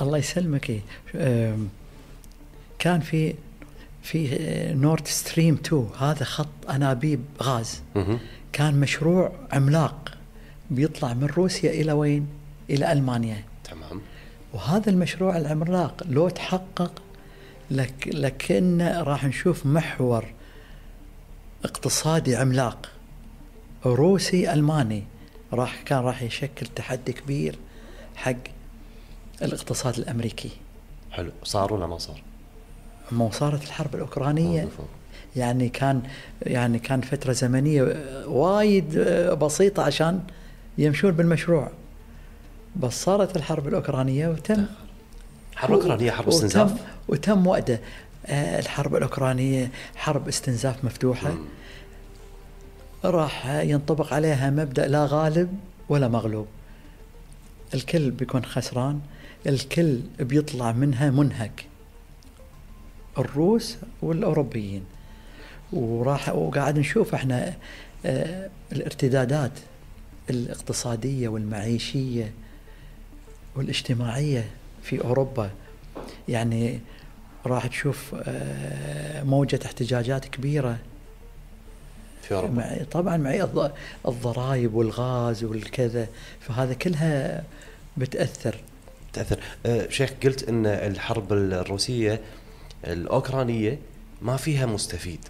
الله 0.00 0.18
يسلمك. 0.18 0.82
كان 2.78 3.00
في 3.00 3.34
في 4.02 4.38
نورد 4.74 5.06
ستريم 5.06 5.54
2 5.54 5.90
هذا 5.98 6.24
خط 6.24 6.46
أنابيب 6.70 7.20
غاز. 7.42 7.82
كان 8.52 8.80
مشروع 8.80 9.32
عملاق 9.52 10.18
بيطلع 10.70 11.14
من 11.14 11.26
روسيا 11.26 11.70
إلى 11.70 11.92
وين؟ 11.92 12.26
إلى 12.70 12.92
ألمانيا. 12.92 13.44
تمام. 13.64 14.00
وهذا 14.52 14.90
المشروع 14.90 15.36
العملاق 15.36 16.02
لو 16.08 16.28
تحقق 16.28 17.02
لك 17.70 17.94
لكن 18.06 18.82
راح 18.82 19.24
نشوف 19.24 19.66
محور 19.66 20.24
اقتصادي 21.64 22.36
عملاق. 22.36 22.90
روسي 23.86 24.52
ألماني. 24.52 25.04
راح 25.52 25.82
كان 25.82 25.98
راح 25.98 26.22
يشكل 26.22 26.66
تحدي 26.66 27.12
كبير 27.12 27.58
حق 28.16 28.34
الاقتصاد 29.42 29.98
الأمريكي. 29.98 30.50
حلو. 31.10 31.30
صار 31.44 31.72
ولا 31.72 31.86
ما 31.86 31.98
صار؟ 31.98 32.22
ما 33.12 33.30
صارت 33.30 33.62
الحرب 33.62 33.94
الأوكرانية. 33.94 34.68
يعني 35.36 35.68
كان 35.68 36.02
يعني 36.42 36.78
كان 36.78 37.00
فترة 37.00 37.32
زمنية 37.32 37.82
وايد 38.26 38.98
بسيطة 39.40 39.82
عشان 39.82 40.22
يمشون 40.78 41.10
بالمشروع. 41.10 41.70
بس 42.76 43.04
صارت 43.04 43.36
الحرب 43.36 43.68
الأوكرانية 43.68 44.28
وتم. 44.28 44.66
حرب 45.56 45.72
أوكرانية 45.72 46.10
حرب 46.10 46.28
استنزاف. 46.28 46.72
وتم, 46.72 46.78
وتم 47.08 47.46
وعده 47.46 47.80
آه، 48.26 48.58
الحرب 48.60 48.96
الأوكرانية 48.96 49.70
حرب 49.96 50.28
استنزاف 50.28 50.84
مفتوحة. 50.84 51.30
مم. 51.30 51.44
راح 53.04 53.46
ينطبق 53.46 54.12
عليها 54.14 54.50
مبدأ 54.50 54.88
لا 54.88 55.06
غالب 55.06 55.58
ولا 55.88 56.08
مغلوب. 56.08 56.46
الكل 57.74 58.10
بيكون 58.10 58.44
خسران 58.44 59.00
الكل 59.46 60.00
بيطلع 60.20 60.72
منها 60.72 61.10
منهك. 61.10 61.66
الروس 63.18 63.76
والأوروبيين. 64.02 64.84
وراح 65.72 66.28
وقاعد 66.28 66.78
نشوف 66.78 67.14
إحنا 67.14 67.54
آه 68.06 68.50
الارتدادات 68.72 69.52
الاقتصادية 70.30 71.28
والمعيشية 71.28 72.32
والاجتماعية 73.56 74.50
في 74.82 75.04
أوروبا. 75.04 75.50
يعني 76.28 76.80
راح 77.46 77.66
تشوف 77.66 78.14
آه 78.22 79.22
موجة 79.22 79.60
احتجاجات 79.64 80.24
كبيرة. 80.24 80.78
في 82.30 82.36
اوروبا 82.36 82.86
طبعا 82.90 83.16
معي 83.16 83.48
الضرائب 84.08 84.74
والغاز 84.74 85.44
والكذا 85.44 86.06
فهذا 86.40 86.74
كلها 86.74 87.42
بتأثر. 87.96 88.56
تاثر 89.12 89.38
أه 89.66 89.88
شيخ 89.88 90.10
قلت 90.24 90.48
إن 90.48 90.66
الحرب 90.66 91.32
الروسية 91.32 92.20
الأوكرانية 92.86 93.78
ما 94.22 94.36
فيها 94.36 94.66
مستفيد. 94.66 95.20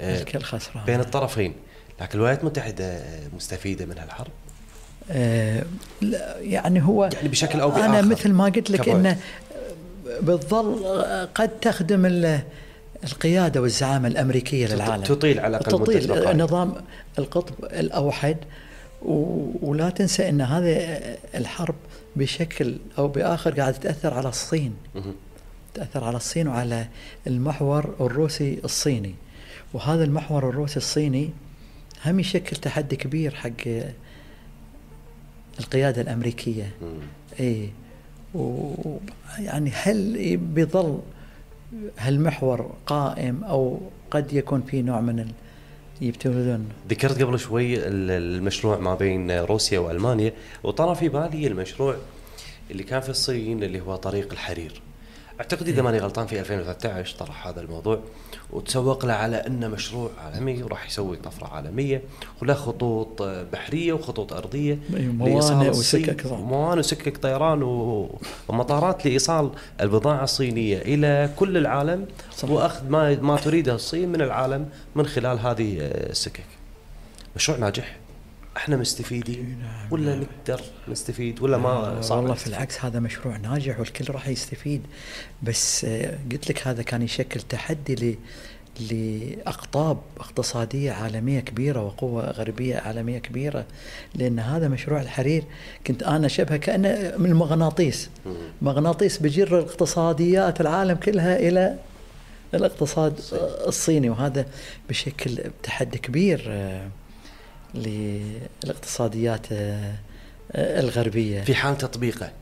أه 0.00 0.20
الكل 0.20 0.42
خسران. 0.42 0.84
بين 0.84 1.00
الطرفين. 1.00 1.54
لكن 2.00 2.18
الولايات 2.18 2.40
المتحدة 2.40 3.00
مستفيدة 3.36 3.86
من 3.86 3.98
هالحرب؟ 3.98 4.30
أه 5.10 5.64
يعني 6.40 6.82
هو 6.82 7.04
يعني 7.04 7.28
بشكل 7.28 7.60
أو 7.60 7.70
بآخر. 7.70 7.84
أنا 7.84 8.02
مثل 8.02 8.32
ما 8.32 8.44
قلت 8.44 8.70
لك 8.70 8.88
إنه 8.88 9.18
بالظل 10.20 10.84
قد 11.34 11.48
تخدم 11.60 12.06
القيادة 13.04 13.62
والزعامة 13.62 14.08
الأمريكية 14.08 14.66
للعالم. 14.66 15.04
تطيل 15.04 15.40
على 15.40 15.56
الاقل 15.56 15.84
تطيل. 15.84 16.36
نظام 16.36 16.74
القطب 17.18 17.64
الأوحد 17.64 18.36
ولا 19.62 19.90
تنسى 19.90 20.28
إن 20.28 20.40
هذه 20.40 20.76
الحرب 21.34 21.74
بشكل 22.16 22.76
أو 22.98 23.08
بآخر 23.08 23.60
قاعدة 23.60 23.76
تاثر 23.76 24.14
على 24.14 24.28
الصين. 24.28 24.74
تأثر 25.74 26.04
على 26.04 26.16
الصين 26.16 26.48
وعلى 26.48 26.88
المحور 27.26 27.94
الروسي 28.00 28.58
الصيني. 28.64 29.14
وهذا 29.72 30.04
المحور 30.04 30.48
الروسي 30.48 30.76
الصيني 30.76 31.30
هم 32.06 32.20
يشكل 32.20 32.56
تحدي 32.56 32.96
كبير 32.96 33.34
حق 33.34 33.50
القيادة 35.60 36.02
الأمريكية. 36.02 36.70
اي 37.40 37.70
ويعني 38.34 39.70
هل 39.74 40.36
بيظل 40.36 41.00
هالمحور 41.98 42.70
قائم 42.86 43.44
أو 43.44 43.80
قد 44.10 44.32
يكون 44.32 44.62
في 44.62 44.82
نوع 44.82 45.00
من 45.00 45.26
يبتلون 46.00 46.68
ذكرت 46.90 47.22
قبل 47.22 47.38
شوي 47.38 47.86
المشروع 47.88 48.78
ما 48.78 48.94
بين 48.94 49.30
روسيا 49.30 49.78
وألمانيا 49.78 50.32
وطرى 50.62 50.94
في 50.94 51.08
بالي 51.08 51.46
المشروع 51.46 51.96
اللي 52.70 52.82
كان 52.82 53.00
في 53.00 53.08
الصين 53.08 53.62
اللي 53.62 53.80
هو 53.80 53.96
طريق 53.96 54.32
الحرير. 54.32 54.82
أعتقد 55.40 55.68
إذا 55.68 55.82
ماني 55.82 55.98
غلطان 55.98 56.26
في 56.26 56.40
2013 56.40 57.18
طرح 57.18 57.46
هذا 57.46 57.60
الموضوع 57.60 58.00
وتسوق 58.50 59.06
له 59.06 59.12
على 59.12 59.36
أنه 59.36 59.68
مشروع 59.68 60.10
عالمي 60.24 60.62
وراح 60.62 60.86
يسوي 60.86 61.16
طفرة 61.16 61.46
عالمية 61.46 62.02
وله 62.42 62.54
خطوط 62.54 63.22
بحرية 63.22 63.92
وخطوط 63.92 64.32
أرضية 64.32 64.78
موانئ 64.90 65.70
وسكك 65.70 66.26
موانئ 66.26 66.78
وسكك 66.78 67.16
طيران 67.16 67.62
ومطارات 68.48 69.06
لإيصال 69.06 69.50
البضاعة 69.80 70.24
الصينية 70.24 70.78
إلى 70.78 71.30
كل 71.36 71.56
العالم 71.56 72.06
صح. 72.36 72.50
وأخذ 72.50 72.88
ما 72.88 73.14
ما 73.14 73.36
تريده 73.36 73.74
الصين 73.74 74.08
من 74.08 74.22
العالم 74.22 74.68
من 74.94 75.06
خلال 75.06 75.38
هذه 75.38 75.76
السكك. 75.80 76.44
مشروع 77.36 77.58
ناجح 77.58 77.96
إحنا 78.58 78.76
مستفيدين 78.76 79.58
نعم 79.62 79.92
ولا 79.92 80.14
نعم. 80.14 80.22
نقدر 80.22 80.60
نستفيد 80.88 81.42
ولا 81.42 81.58
ما 81.58 82.00
صار 82.00 82.18
والله 82.18 82.34
في 82.34 82.46
العكس 82.46 82.84
هذا 82.84 83.00
مشروع 83.00 83.36
ناجح 83.36 83.78
والكل 83.78 84.12
راح 84.12 84.28
يستفيد. 84.28 84.82
بس 85.42 85.84
آه، 85.84 86.18
قلت 86.32 86.50
لك 86.50 86.68
هذا 86.68 86.82
كان 86.82 87.02
يشكل 87.02 87.40
تحدي 87.40 88.18
لأقطاب 88.90 89.98
اقتصادية 90.20 90.92
عالمية 90.92 91.40
كبيرة 91.40 91.82
وقوة 91.82 92.30
غربية 92.30 92.76
عالمية 92.76 93.18
كبيرة 93.18 93.64
لأن 94.14 94.38
هذا 94.38 94.68
مشروع 94.68 95.00
الحرير. 95.00 95.44
كنت 95.86 96.02
أنا 96.02 96.28
شبه 96.28 96.56
كأنه 96.56 97.14
من 97.18 97.32
مغناطيس 97.32 98.10
مغناطيس 98.62 99.18
بجر 99.18 99.58
الاقتصاديات 99.58 100.60
العالم 100.60 100.94
كلها 100.94 101.38
إلى 101.38 101.78
الاقتصاد 102.54 103.20
الصيني 103.66 104.10
وهذا 104.10 104.46
بشكل 104.88 105.38
تحدي 105.62 105.98
كبير 105.98 106.44
آه، 106.48 106.88
للاقتصاديات 107.74 109.52
آه، 109.52 109.94
آه، 110.52 110.80
الغربية. 110.80 111.40
في 111.40 111.54
حال 111.54 111.78
تطبيقه 111.78 112.32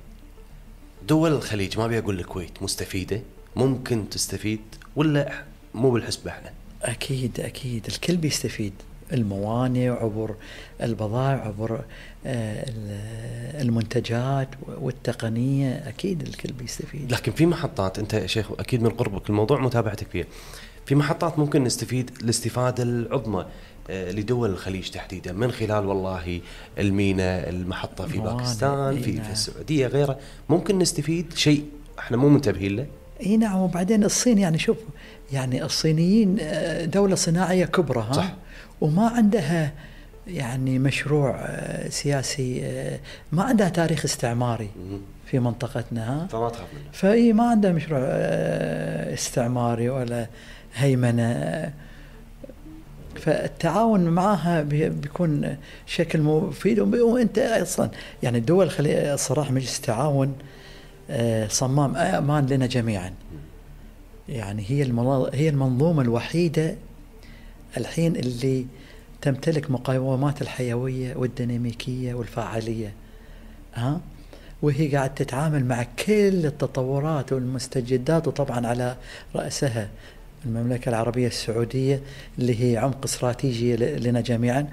دول 1.08 1.32
الخليج 1.32 1.78
ما 1.78 1.84
ابي 1.84 1.98
أقول 1.98 2.20
الكويت 2.20 2.62
مستفيدة؟ 2.62 3.20
ممكن 3.56 4.08
تستفيد 4.10 4.60
ولا 4.96 5.32
مو 5.74 5.90
بالحسبة 5.90 6.30
إحنا؟ 6.30 6.50
أكيد 6.82 7.40
أكيد. 7.40 7.86
الكل 7.86 8.16
بيستفيد. 8.16 8.72
الموانئ 9.12 9.88
عبر 9.88 10.34
البضائع 10.82 11.46
عبر 11.46 11.84
آه، 12.26 12.64
المنتجات 13.62 14.48
والتقنية 14.80 15.88
أكيد 15.88 16.22
الكل 16.22 16.52
بيستفيد. 16.52 17.12
لكن 17.12 17.32
في 17.32 17.46
محطات 17.46 17.98
أنت 17.98 18.14
يا 18.14 18.26
شيخ 18.26 18.52
أكيد 18.58 18.82
من 18.82 18.90
قربك 18.90 19.30
الموضوع 19.30 19.60
متابعتك 19.60 20.06
فيها. 20.10 20.26
في 20.86 20.94
محطات 20.94 21.38
ممكن 21.38 21.64
نستفيد 21.64 22.10
الاستفاده 22.22 22.82
العظمى. 22.82 23.46
لدول 23.90 24.50
الخليج 24.50 24.88
تحديدا 24.88 25.32
من 25.32 25.52
خلال 25.52 25.86
والله 25.86 26.40
المينا 26.78 27.48
المحطة 27.48 28.06
في 28.06 28.18
باكستان 28.18 29.00
في, 29.00 29.22
في 29.22 29.32
السعودية 29.32 29.86
غيره. 29.86 30.18
ممكن 30.48 30.78
نستفيد 30.78 31.32
شيء 31.34 31.64
إحنا 31.98 32.16
مو 32.16 32.28
منتبهين 32.28 32.76
له؟ 32.76 32.86
اي 33.26 33.36
نعم. 33.36 33.60
وبعدين 33.60 34.04
الصين 34.04 34.38
يعني 34.38 34.58
شوف 34.58 34.76
يعني 35.32 35.64
الصينيين 35.64 36.36
آه، 36.40 36.84
دولة 36.84 37.14
صناعية 37.14 37.64
كبرى 37.64 38.06
ها؟ 38.08 38.12
صح. 38.12 38.34
وما 38.80 39.08
عندها 39.08 39.72
يعني 40.26 40.78
مشروع 40.78 41.36
آه، 41.38 41.88
سياسي 41.88 42.60
آه، 42.64 42.98
ما 43.32 43.42
عندها 43.42 43.68
تاريخ 43.68 44.04
استعماري 44.04 44.70
في 45.26 45.38
منطقتنا 45.38 46.22
ها؟ 46.22 46.26
فما 46.26 46.48
تخاف 46.48 46.66
منه 46.74 46.92
فإي 46.92 47.32
ما 47.32 47.50
عندها 47.50 47.72
مشروع 47.72 48.00
استعماري 49.12 49.88
ولا 49.88 50.26
هيمنة 50.74 51.72
فالتعاون 53.18 54.00
معها 54.00 54.62
بيكون 54.62 55.56
شكل 55.86 56.20
مفيد 56.20 56.78
وانت 56.78 57.38
أصلا 57.38 57.90
يعني 58.22 58.38
الدول 58.38 58.70
الصراحه 58.80 59.52
مجلس 59.52 59.76
التعاون 59.76 60.34
صمام 61.48 61.96
أمان 61.96 62.46
لنا 62.46 62.66
جميعا. 62.66 63.12
يعني 64.28 64.64
هي 64.68 64.82
هي 65.34 65.48
المنظومة 65.48 66.02
الوحيدة 66.02 66.74
الحين 67.76 68.16
اللي 68.16 68.66
تمتلك 69.22 69.70
مقاومات 69.70 70.42
الحيوية 70.42 71.16
والديناميكية 71.16 72.14
والفاعلية 72.14 72.92
ها؟ 73.74 74.00
وهي 74.62 74.96
قاعد 74.96 75.14
تتعامل 75.14 75.64
مع 75.64 75.82
كل 76.06 76.46
التطورات 76.46 77.32
والمستجدات 77.32 78.28
وطبعا 78.28 78.66
على 78.66 78.96
رأسها 79.34 79.88
المملكة 80.46 80.88
العربية 80.88 81.26
السعودية 81.26 82.00
اللي 82.38 82.64
هي 82.64 82.76
عمق 82.76 83.04
استراتيجي 83.04 83.76
لنا 83.76 84.20
جميعا 84.20 84.68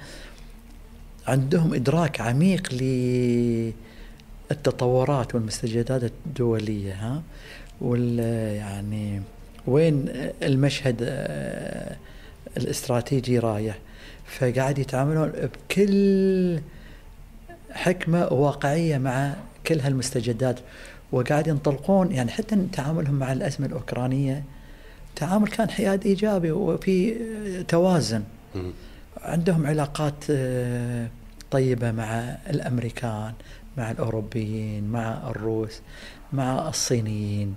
عندهم 1.27 1.73
إدراك 1.73 2.21
عميق 2.21 2.73
للتطورات 4.51 5.35
والمستجدات 5.35 6.03
الدولية 6.27 6.93
ها؟ 6.93 7.23
وال 7.81 8.19
يعني 8.55 9.21
وين 9.67 10.05
المشهد 10.43 10.97
آه، 11.01 11.95
الاستراتيجي 12.57 13.39
رايح؟ 13.39 13.77
فقاعد 14.25 14.79
يتعاملون 14.79 15.31
بكل 15.31 16.59
حكمة 17.71 18.27
وواقعيه 18.27 18.97
مع 18.97 19.33
كل 19.67 19.79
هالمستجدات 19.79 20.59
وقاعد 21.11 21.47
ينطلقون 21.47 22.11
يعني 22.11 22.31
حتى 22.31 22.67
تعاملهم 22.73 23.15
مع 23.15 23.31
الأزمة 23.31 23.67
الأوكرانية 23.67 24.43
تعامل 25.15 25.47
كان 25.47 25.69
حياد 25.69 26.05
إيجابي 26.05 26.51
وفي 26.51 27.15
توازن. 27.67 28.23
عندهم 29.21 29.67
علاقات 29.67 30.13
آه، 30.29 31.07
طيبة 31.51 31.91
مع 31.91 32.37
الأمريكان 32.49 33.33
مع 33.77 33.91
الأوروبيين 33.91 34.83
مع 34.83 35.29
الروس 35.29 35.81
مع 36.33 36.69
الصينيين. 36.69 37.55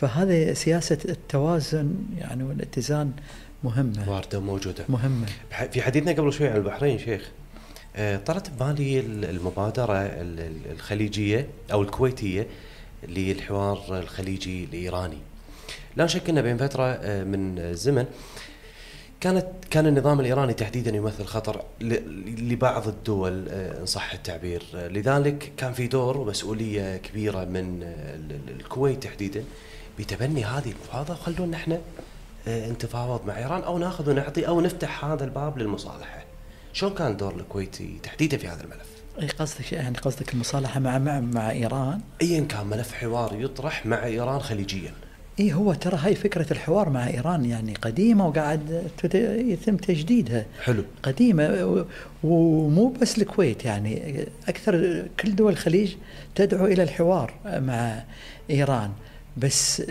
فهذه 0.00 0.52
سياسة 0.52 0.98
التوازن 1.04 1.94
يعني 2.18 2.42
والاتزان 2.44 3.12
مهمة. 3.64 4.10
واردة 4.10 4.40
موجودة. 4.40 4.84
مهمة. 4.88 5.26
في 5.72 5.82
حديثنا 5.82 6.12
قبل 6.12 6.32
شوي 6.32 6.48
عن 6.48 6.56
البحرين 6.56 6.98
شيخ 6.98 7.30
آه، 7.96 8.16
طرت 8.16 8.50
ببالي 8.50 9.00
المبادرة 9.00 9.94
الخليجية 10.72 11.46
أو 11.72 11.82
الكويتية 11.82 12.46
للحوار 13.08 13.98
الخليجي 13.98 14.64
الإيراني. 14.64 15.18
لا 15.96 16.06
شك 16.06 16.28
أن 16.30 16.42
بين 16.42 16.56
فترة 16.56 16.84
آه، 16.84 17.24
من 17.24 17.58
الزمن 17.58 18.06
كانت 19.20 19.46
كان 19.70 19.86
النظام 19.86 20.20
الإيراني 20.20 20.52
تحديدا 20.52 20.96
يمثل 20.96 21.24
خطر 21.24 21.64
لبعض 21.80 22.88
الدول 22.88 23.48
آه، 23.48 23.80
إن 23.80 23.86
صح 23.86 24.12
التعبير، 24.12 24.64
لذلك 24.74 25.52
كان 25.56 25.72
في 25.72 25.86
دور 25.86 26.16
ومسؤولية 26.16 26.96
كبيرة 26.96 27.44
من 27.44 27.82
الكويت 28.48 29.02
تحديدا 29.02 29.44
بتبني 29.98 30.44
هذه 30.44 30.72
المفاوضه 30.72 31.12
وخلونا 31.12 31.56
إحنا 31.56 31.80
آه، 32.48 32.70
نتفاوض 32.70 33.26
مع 33.26 33.38
إيران 33.38 33.62
أو 33.62 33.78
ناخذ 33.78 34.10
ونعطي 34.10 34.48
أو 34.48 34.60
نفتح 34.60 35.04
هذا 35.04 35.24
الباب 35.24 35.58
للمصالحة. 35.58 36.24
شلون 36.72 36.94
كان 36.94 37.16
دور 37.16 37.34
الكويتي 37.34 37.98
تحديدا 38.02 38.36
في 38.36 38.48
هذا 38.48 38.62
الملف؟ 38.62 38.86
أي 39.22 39.28
قصدك 39.28 39.72
يعني 39.72 39.98
قصدك 39.98 40.34
المصالحة 40.34 40.80
مع 40.80 40.98
مع 40.98 41.20
مع 41.20 41.50
إيران؟ 41.50 42.00
ايا 42.22 42.40
كان 42.40 42.66
ملف 42.66 42.94
حوار 42.94 43.40
يطرح 43.40 43.86
مع 43.86 44.04
إيران 44.04 44.40
خليجيا. 44.40 44.94
اي 45.40 45.52
هو 45.52 45.74
ترى 45.74 45.96
هاي 45.96 46.14
فكرة 46.14 46.52
الحوار 46.52 46.90
مع 46.90 47.06
إيران 47.06 47.44
يعني 47.44 47.74
قديمة 47.74 48.26
وقاعد 48.26 48.90
يتم 49.24 49.76
تجديدها. 49.76 50.46
حلو. 50.62 50.84
قديمة 51.02 51.86
ومو 52.24 52.88
بس 52.88 53.18
الكويت 53.18 53.64
يعني 53.64 54.24
أكثر 54.48 55.04
كل 55.20 55.34
دول 55.36 55.52
الخليج 55.52 55.94
تدعو 56.34 56.66
إلى 56.66 56.82
الحوار 56.82 57.34
مع 57.44 58.04
إيران. 58.50 58.90
بس 59.36 59.82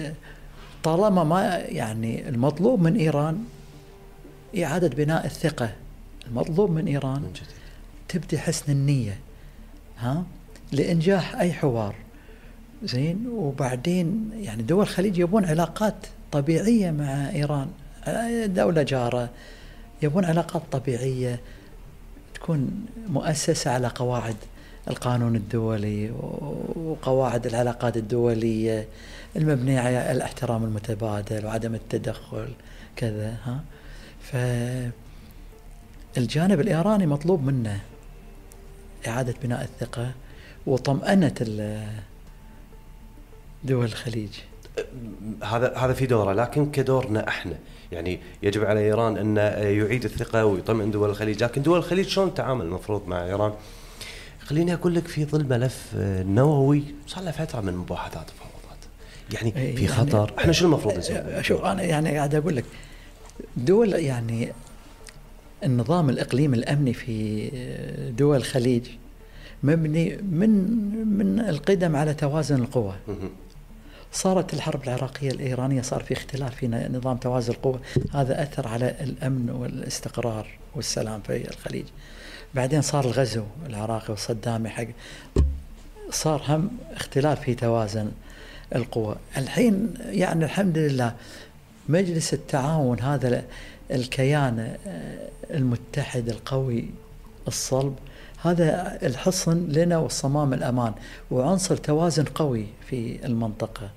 طالما 0.84 1.24
ما 1.24 1.58
يعني 1.58 2.30
المطلوب 2.30 2.82
من 2.82 2.96
إيران 2.96 3.44
إعادة 4.64 4.88
بناء 4.88 5.26
الثقة 5.26 5.74
المطلوب 6.28 6.72
من 6.72 6.88
إيران 6.88 7.22
من 7.22 7.32
تبدي 8.08 8.38
حسن 8.38 8.72
النية 8.72 9.20
ها؟ 10.00 10.24
لإنجاح 10.72 11.36
أي 11.36 11.54
حوار. 11.54 11.96
زين؟ 12.84 13.28
وبعدين 13.28 14.30
يعني 14.34 14.64
دول 14.64 14.84
الخليج 14.84 15.18
يبون 15.18 15.46
علاقات 15.46 15.96
طبيعية 16.32 16.92
مع 16.92 17.30
إيران. 17.30 17.68
دولة 18.46 18.84
جارة. 18.84 19.30
يبون 20.02 20.26
علاقات 20.26 20.62
طبيعية 20.72 21.40
تكون 22.34 22.86
مؤسسة 23.10 23.72
على 23.72 23.88
قواعد 23.88 24.36
القانون 24.88 25.36
الدولي 25.36 26.12
وقواعد 26.76 27.46
العلاقات 27.46 27.98
الدولية 27.98 28.88
المبنيه 29.36 29.80
على 29.80 30.12
الاحترام 30.12 30.64
المتبادل 30.64 31.46
وعدم 31.46 31.76
التدخل 31.76 32.48
كذا 32.96 33.38
ها؟ 33.46 33.60
ف 34.22 34.36
الجانب 36.18 36.60
الإيراني 36.60 37.06
مطلوب 37.08 37.44
منه 37.44 37.80
إعادة 39.08 39.34
بناء 39.44 39.64
الثقة 39.64 40.12
وطمأنة 40.68 41.34
دول 43.64 43.86
الخليج. 43.86 44.30
هذا 45.44 45.78
هذا 45.78 45.94
في 45.94 46.06
دوره 46.06 46.34
لكن 46.34 46.72
كدورنا 46.72 47.28
إحنا. 47.28 47.56
يعني 47.92 48.20
يجب 48.44 48.66
على 48.66 48.80
إيران 48.80 49.18
أن 49.18 49.38
يعيد 49.78 50.04
الثقة 50.04 50.46
ويطمئن 50.46 50.92
دول 50.92 51.10
الخليج. 51.10 51.44
لكن 51.44 51.62
دول 51.62 51.78
الخليج 51.78 52.08
شلون 52.08 52.34
تتعامل 52.34 52.66
المفروض 52.66 53.08
مع 53.08 53.26
إيران؟ 53.26 53.54
خليني 54.40 54.74
أقول 54.74 54.96
لك 54.96 55.08
في 55.08 55.26
ظل 55.26 55.46
ملف 55.50 55.90
نووي 56.28 56.84
صار 57.08 57.24
له 57.24 57.32
فترة 57.32 57.62
من 57.62 57.74
مباحثات 57.78 58.26
وفوضات 58.32 58.80
يعني 59.34 59.54
إيه، 59.56 59.76
في 59.76 59.84
يعني 59.84 59.96
خطر. 59.96 60.28
يعني 60.30 60.40
إحنا 60.40 60.52
شو 60.52 60.66
المفروض 60.66 60.98
نسوي؟ 60.98 61.44
شوف 61.44 61.66
أنا 61.66 61.84
يعني 61.84 62.18
قاعد 62.18 62.36
أقول 62.36 62.56
لك 62.56 62.66
دول 63.58 63.94
يعني 63.94 64.52
النظام 65.64 66.10
الاقليمي 66.10 66.58
الأمني 66.58 66.94
في 66.94 67.50
دول 68.18 68.38
الخليج 68.38 68.84
مبني 69.64 70.18
من 70.32 70.50
من 71.18 71.40
القدم 71.40 71.96
على 71.96 72.14
توازن 72.14 72.56
القوى. 72.56 72.94
صارت 74.14 74.54
الحرب 74.54 74.84
العراقية 74.84 75.32
الإيرانية 75.32 75.82
صار 75.82 76.04
في 76.04 76.14
اختلاف 76.14 76.56
في 76.56 76.68
نظام 76.68 77.18
توازن 77.18 77.54
القوى 77.54 77.80
هذا 78.14 78.44
أثر 78.44 78.68
على 78.68 78.96
الأمن 79.02 79.50
والاستقرار 79.50 80.48
والسلام 80.76 81.22
في 81.22 81.50
الخليج. 81.52 81.86
بعدين 82.54 82.82
صار 82.82 83.06
الغزو 83.06 83.44
العراقي 83.70 84.10
والصدامي 84.10 84.70
حق 84.70 84.88
صار 86.10 86.42
هم 86.48 86.70
اختلاف 86.96 87.42
في 87.42 87.56
توازن 87.56 88.12
القوى 88.76 89.16
الحين 89.38 89.94
يعني 90.00 90.46
الحمد 90.46 90.78
لله 90.78 91.16
مجلس 91.90 92.34
التعاون 92.34 93.00
هذا 93.00 93.44
الكيان 93.92 94.78
المتحد 95.52 96.30
القوي 96.30 96.86
الصلب 97.48 97.96
هذا 98.44 98.98
الحصن 99.04 99.68
لنا 99.68 99.98
والصمام 99.98 100.54
الأمان. 100.54 100.94
وعنصر 101.32 101.78
توازن 101.78 102.24
قوي 102.24 102.66
في 102.90 103.26
المنطقة. 103.26 103.90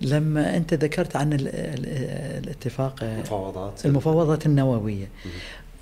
لما 0.00 0.56
أنت 0.56 0.74
ذكرت 0.74 1.16
عن 1.16 1.32
الاتفاق 1.32 2.98
المفاوضات. 3.02 3.86
المفاوضات 3.86 4.46
النووية. 4.46 5.08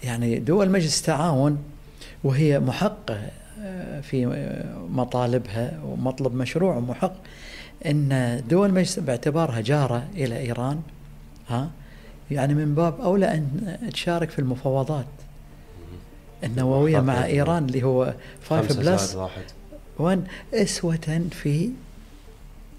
يعني 0.04 0.38
دول 0.38 0.70
مجلس 0.70 1.00
التعاون 1.00 1.58
وهي 2.24 2.60
محقة 2.60 3.20
آه، 3.62 4.00
في 4.00 4.26
مطالبها 4.90 5.80
ومطلب 5.84 6.34
مشروع 6.34 6.76
ومحق 6.76 7.12
إن 7.86 8.42
دول 8.48 8.72
مجلس 8.72 8.98
باعتبارها 8.98 9.60
جارة 9.60 10.06
إلى 10.14 10.38
إيران 10.38 10.80
ها؟ 11.48 11.70
يعني 12.30 12.54
من 12.54 12.74
باب 12.74 13.00
أولى 13.00 13.34
أن 13.34 13.76
تشارك 13.92 14.30
في 14.30 14.38
المفاوضات 14.38 15.06
النووية 16.44 17.00
مع 17.00 17.24
إيران 17.24 17.64
اللي 17.64 17.82
هو 17.82 18.14
5 18.48 18.74
بلس 18.80 19.14
واحد. 19.14 19.42
وان 19.98 20.24
أسوة 20.54 21.20
في 21.30 21.70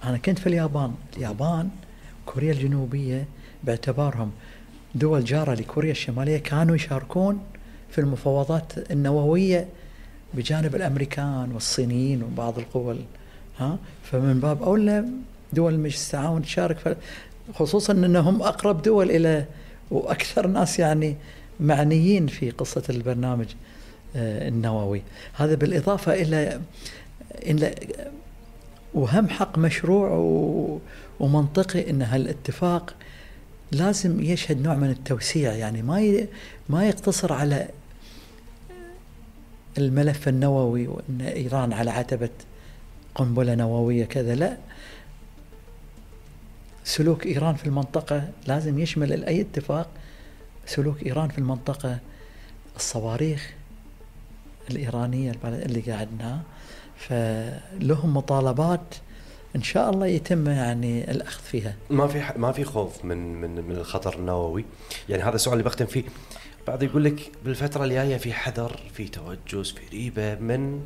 أنا 0.06 0.18
كنت 0.18 0.40
في 0.40 0.48
اليابان. 0.48 0.94
اليابان 1.18 1.70
كوريا 2.26 2.52
الجنوبية 2.52 3.26
باعتبارهم 3.64 4.32
دول 4.96 5.24
جارة 5.24 5.54
لكوريا 5.54 5.92
الشمالية 5.92 6.38
كانوا 6.38 6.76
يشاركون 6.76 7.40
في 7.92 8.02
المفاوضات 8.02 8.92
النووية 8.92 9.68
بجانب 10.34 10.76
الأمريكان 10.76 11.52
والصينيين 11.54 12.24
وبعض 12.24 12.60
القوى 12.60 12.92
ال- 12.94 13.06
ها؟ 13.60 13.78
فمن 14.04 14.40
باب 14.40 14.64
أولى 14.64 15.06
دول 15.54 15.80
مجلس 15.80 16.06
التعاون 16.06 16.42
تشارك 16.42 16.98
خصوصا 17.54 17.94
إنهم 17.94 18.42
أقرب 18.42 18.82
دول 18.82 19.12
إلى 19.12 19.46
وأكثر 19.92 20.48
ناس 20.48 20.80
يعني 20.80 21.16
معنيين 21.60 22.28
في 22.28 22.50
قصة 22.52 22.84
البرنامج 22.90 23.46
آه، 24.16 24.48
النووي. 24.48 25.02
هذا 25.34 25.56
بالإضافة 25.56 26.14
إلى 26.14 26.62
إلى 27.36 27.76
وهم 28.96 29.30
حق 29.30 29.58
مشروع 29.58 30.10
و- 30.10 30.80
ومنطقي 31.20 31.90
إن 31.90 32.02
هالاتفاق 32.02 32.96
لازم 33.72 34.22
يشهد 34.24 34.62
نوع 34.62 34.76
من 34.76 34.90
التوسيع. 34.90 35.54
يعني 35.54 35.82
ما 35.82 36.02
ي- 36.02 36.28
ما 36.70 36.88
يقتصر 36.88 37.34
على 37.34 37.68
الملف 39.78 40.28
النووي 40.28 40.88
وإن 40.88 41.22
إيران 41.22 41.74
على 41.74 41.92
عتبة 41.92 42.30
قنبلة 43.16 43.56
نووية 43.56 44.06
كذا 44.06 44.36
لا. 44.36 44.58
سلوك 46.84 47.26
إيران 47.26 47.56
في 47.56 47.66
المنطقة 47.66 48.30
لازم 48.48 48.80
يشمل 48.80 49.24
أي 49.24 49.42
اتفاق. 49.42 49.90
سلوك 50.66 51.04
إيران 51.06 51.30
في 51.30 51.38
المنطقة 51.38 52.00
الصواريخ 52.76 53.54
الإيرانية 54.72 55.32
اللي 55.46 55.82
قعدناها 55.92 56.42
فلهم 56.98 58.18
مطالبات 58.18 58.96
إن 59.56 59.64
شاء 59.64 59.90
الله 59.90 60.08
يتم 60.08 60.48
يعني 60.48 61.12
الأخذ 61.12 61.42
فيها. 61.44 61.76
ما 61.90 62.08
في 62.08 62.24
ما 62.40 62.52
في 62.52 62.64
خوف 62.64 63.06
من 63.06 63.18
من 63.42 63.50
من 63.56 63.76
الخطر 63.76 64.16
النووي. 64.20 64.66
يعني 65.10 65.24
هذا 65.24 65.36
السؤال 65.36 65.54
اللي 65.54 65.64
بختم 65.64 65.86
فيه 65.86 66.04
بعض 66.68 66.84
يقول 66.84 67.04
لك 67.04 67.32
بالفترة 67.46 67.84
الجاية 67.86 68.18
في 68.18 68.34
حذر 68.34 68.80
في 68.94 69.08
توجس 69.08 69.72
في 69.72 69.82
ريبة 69.92 70.36
من 70.36 70.82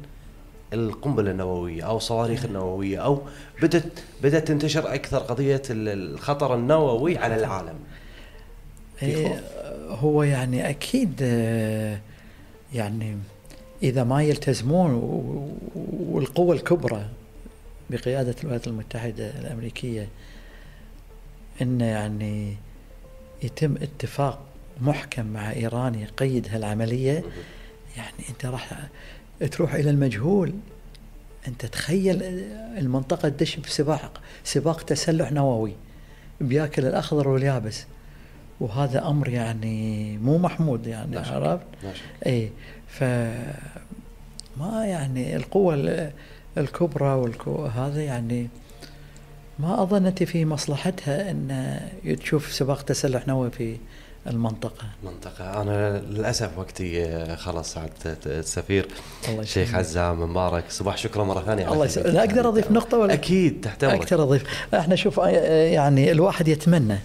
القنبلة 0.73 1.31
النووية 1.31 1.83
أو 1.83 1.97
الصواريخ 1.97 2.45
النووية 2.45 2.97
أو 2.97 3.21
بدت 3.61 4.03
بدأت 4.23 4.47
تنتشر 4.47 4.93
أكثر 4.93 5.17
قضية 5.17 5.61
ال- 5.69 6.13
الخطر 6.13 6.55
النووي 6.55 7.17
على 7.17 7.35
العالم. 7.35 7.79
في 8.97 9.05
إيه، 9.05 9.27
خوف. 9.27 9.39
هو 10.03 10.23
يعني 10.23 10.69
أكيد 10.69 11.19
آه، 11.21 11.99
يعني 12.73 13.17
إذا 13.83 14.03
ما 14.03 14.23
يلتزمون 14.23 14.91
و- 14.93 14.97
و- 14.97 15.57
والقوى 16.15 16.55
الكبرى 16.55 17.05
بقيادة 17.89 18.35
الولايات 18.41 18.67
المتحدة 18.67 19.29
الأمريكية 19.39 20.07
إن 21.61 21.81
يعني 21.81 22.55
يتم 23.43 23.75
اتفاق 23.75 24.39
محكم 24.81 25.25
مع 25.25 25.51
إيران 25.51 25.95
يقيد 25.95 26.47
هالعملية 26.51 27.23
يعني 27.97 28.13
أنت 28.29 28.45
راح 28.45 28.87
تروح 29.51 29.73
إلى 29.73 29.89
المجهول. 29.89 30.53
أنت 31.47 31.65
تخيل 31.65 32.23
المنطقة 32.77 33.29
تدش 33.29 33.55
بسباق 33.55 34.21
سباق 34.43 34.81
تسلح 34.81 35.31
نووي 35.31 35.73
بياكل 36.41 36.85
الأخضر 36.85 37.27
واليابس. 37.27 37.85
وهذا 38.59 39.07
أمر 39.07 39.29
يعني 39.29 40.17
مو 40.17 40.37
محمود 40.37 40.87
يعني 40.87 41.15
لا 41.15 41.23
شك. 41.23 41.31
عرفت؟ 41.31 41.65
لا 41.83 41.93
شك. 41.93 42.01
اي 42.25 42.49
ف 42.87 43.03
ما 44.57 44.85
يعني 44.85 45.35
القوى 45.35 45.75
ال- 45.75 46.11
الكبرى 46.57 47.13
والكو 47.13 47.65
هذا 47.65 48.03
يعني 48.03 48.47
ما 49.59 49.83
اظن 49.83 50.11
في 50.11 50.45
مصلحتها 50.45 51.31
إن 51.31 51.79
تشوف 52.19 52.51
سباق 52.53 52.81
تسلح 52.81 53.27
نووي 53.27 53.51
في 53.51 53.77
المنطقة. 54.29 54.85
منطقة 55.03 55.61
أنا 55.61 55.99
للأسف 55.99 56.57
وقتي 56.57 57.03
آه، 57.03 57.35
خلص 57.35 57.73
سعادة 57.73 58.17
السفير 58.25 58.87
الله 59.29 59.43
شيخ. 59.43 59.75
عزام 59.75 60.21
مبارك. 60.31 60.63
صباح 60.69 60.97
شكرا 60.97 61.23
مرة 61.23 61.41
ثانية 61.41 61.73
الله. 61.73 61.85
يسلمك. 61.85 62.07
لا 62.07 62.19
أقدر 62.19 62.49
أضيف 62.49 62.71
نقطة 62.71 62.97
ولا؟ 62.97 63.13
أكيد 63.13 63.61
تحت 63.61 63.83
أمرك 63.83 64.01
أكثر 64.01 64.23
أضيف. 64.23 64.43
إحنا 64.73 64.95
شوف 64.95 65.19
آه، 65.19 65.27
يعني 65.67 66.11
الواحد 66.11 66.47
يتمنى. 66.47 66.97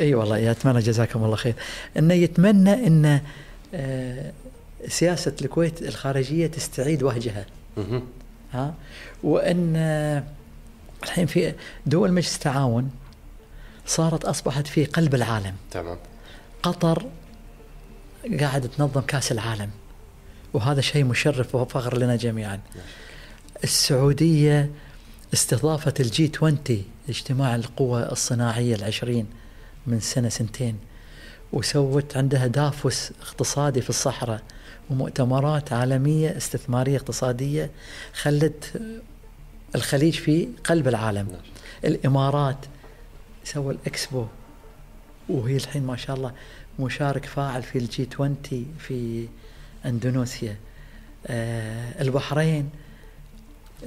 إي 0.00 0.14
والله 0.14 0.38
يتمنى. 0.38 0.78
جزاكم 0.78 1.24
الله 1.24 1.36
خير. 1.36 1.54
إنه 1.98 2.14
يتمنى 2.14 2.86
إن 2.86 3.20
آه، 3.74 4.32
سياسة 4.88 5.32
الكويت 5.42 5.82
الخارجية 5.82 6.46
تستعيد 6.46 7.02
وهجها. 7.02 7.46
ها؟ 8.52 8.74
آه، 9.24 10.22
الحين 11.04 11.26
في 11.26 11.52
دول 11.86 12.12
مجلس 12.12 12.34
التعاون 12.34 12.90
صارت 13.86 14.24
أصبحت 14.24 14.66
في 14.66 14.84
قلب 14.84 15.14
العالم. 15.14 15.54
تمام. 15.70 15.96
قطر 16.64 17.06
قاعدة 18.40 18.68
تنظم 18.68 19.00
كأس 19.00 19.32
العالم. 19.32 19.70
وهذا 20.52 20.80
شيء 20.80 21.04
مشرف 21.04 21.54
وفخر 21.54 21.98
لنا 21.98 22.16
جميعا. 22.16 22.60
السعودية 23.64 24.70
استضافت 25.34 26.00
الجي 26.00 26.32
20 26.36 26.58
اجتماع 27.08 27.54
القوى 27.54 28.02
الصناعية 28.12 28.74
العشرين 28.74 29.26
من 29.86 30.00
سنة 30.00 30.28
سنتين 30.28 30.78
وسوت 31.52 32.16
عندها 32.16 32.46
دافوس 32.46 33.10
اقتصادي 33.22 33.80
في 33.80 33.90
الصحراء 33.90 34.42
ومؤتمرات 34.90 35.72
عالمية 35.72 36.36
استثمارية 36.36 36.96
اقتصادية 36.96 37.70
خلت 38.14 38.82
الخليج 39.74 40.14
في 40.14 40.48
قلب 40.64 40.88
العالم. 40.88 41.28
نعم. 41.28 41.40
الإمارات 41.84 42.58
سوى 43.44 43.74
الإكسبو 43.74 44.26
وهي 45.28 45.56
الحين 45.56 45.82
ما 45.82 45.96
شاء 45.96 46.16
الله 46.16 46.32
مشارك 46.80 47.24
فاعل 47.24 47.62
في 47.62 47.78
الجي 47.78 48.08
20 48.14 48.36
في 48.78 49.28
أندونيسيا. 49.86 50.56
آه 51.26 52.02
البحرين 52.02 52.70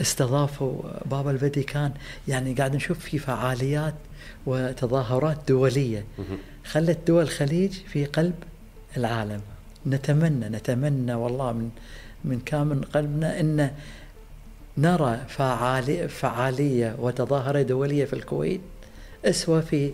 استضافوا 0.02 0.82
بابا 1.06 1.32
الفاتيكان. 1.32 1.92
يعني 2.28 2.54
قاعد 2.54 2.76
نشوف 2.76 3.00
في 3.00 3.20
فعاليات 3.20 3.96
وتظاهرات 4.46 5.38
دولية. 5.48 6.06
مهم. 6.20 6.38
خلت 6.66 7.00
دول 7.08 7.24
الخليج 7.24 7.72
في 7.72 8.06
قلب 8.06 8.36
العالم. 8.98 9.42
نتمنى 9.88 10.50
نتمنى 10.50 11.14
والله 11.14 11.52
من 11.52 11.70
من 12.26 12.40
كامل 12.40 12.84
قلبنا 12.84 13.40
إن 13.40 13.72
نرى 14.78 15.26
فعالية, 15.28 16.08
فعالية 16.08 16.96
وتظاهرة 17.00 17.62
دولية 17.62 18.06
في 18.06 18.14
الكويت 18.14 18.62
أسوأ 19.26 19.62
في 19.62 19.92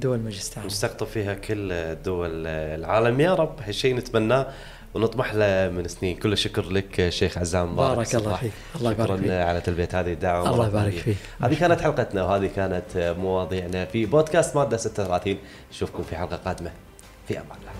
دول 0.00 0.26
التعاون 0.26 0.66
نستقطب 0.66 1.06
فيها 1.06 1.34
كل 1.34 1.94
دول 2.04 2.46
العالم 2.46 3.20
يا 3.20 3.34
رب 3.34 3.60
هالشيء 3.66 3.94
نتمناه 3.94 4.46
ونطمح 4.94 5.34
له 5.34 5.68
من 5.68 5.88
سنين 5.88 6.16
كل 6.16 6.32
الشكر 6.32 6.70
لك 6.70 7.08
شيخ 7.08 7.38
عزام 7.38 7.72
مبارك 7.72 7.96
بارك 7.96 8.14
الله. 8.14 8.36
فيك. 8.36 8.52
الله 8.76 8.92
يبارك 8.92 9.08
شكرا 9.08 9.16
فيك. 9.16 9.30
على 9.30 9.60
تلبية 9.60 9.88
هذه 9.92 10.12
الدعوة 10.12 10.50
الله 10.50 10.68
يبارك. 10.68 10.92
فيك. 10.92 11.16
هذه 11.42 11.54
كانت 11.54 11.80
حلقتنا 11.80 12.22
وهذه 12.24 12.50
كانت 12.56 13.14
مواضيعنا 13.18 13.84
في 13.84 14.06
بودكاست 14.06 14.56
مادة 14.56 14.76
36 14.76 15.36
نشوفكم 15.72 16.02
في 16.02 16.16
حلقة 16.16 16.36
قادمة 16.36 16.70
في 17.28 17.34
أمان 17.38 17.58
الله 17.60 17.72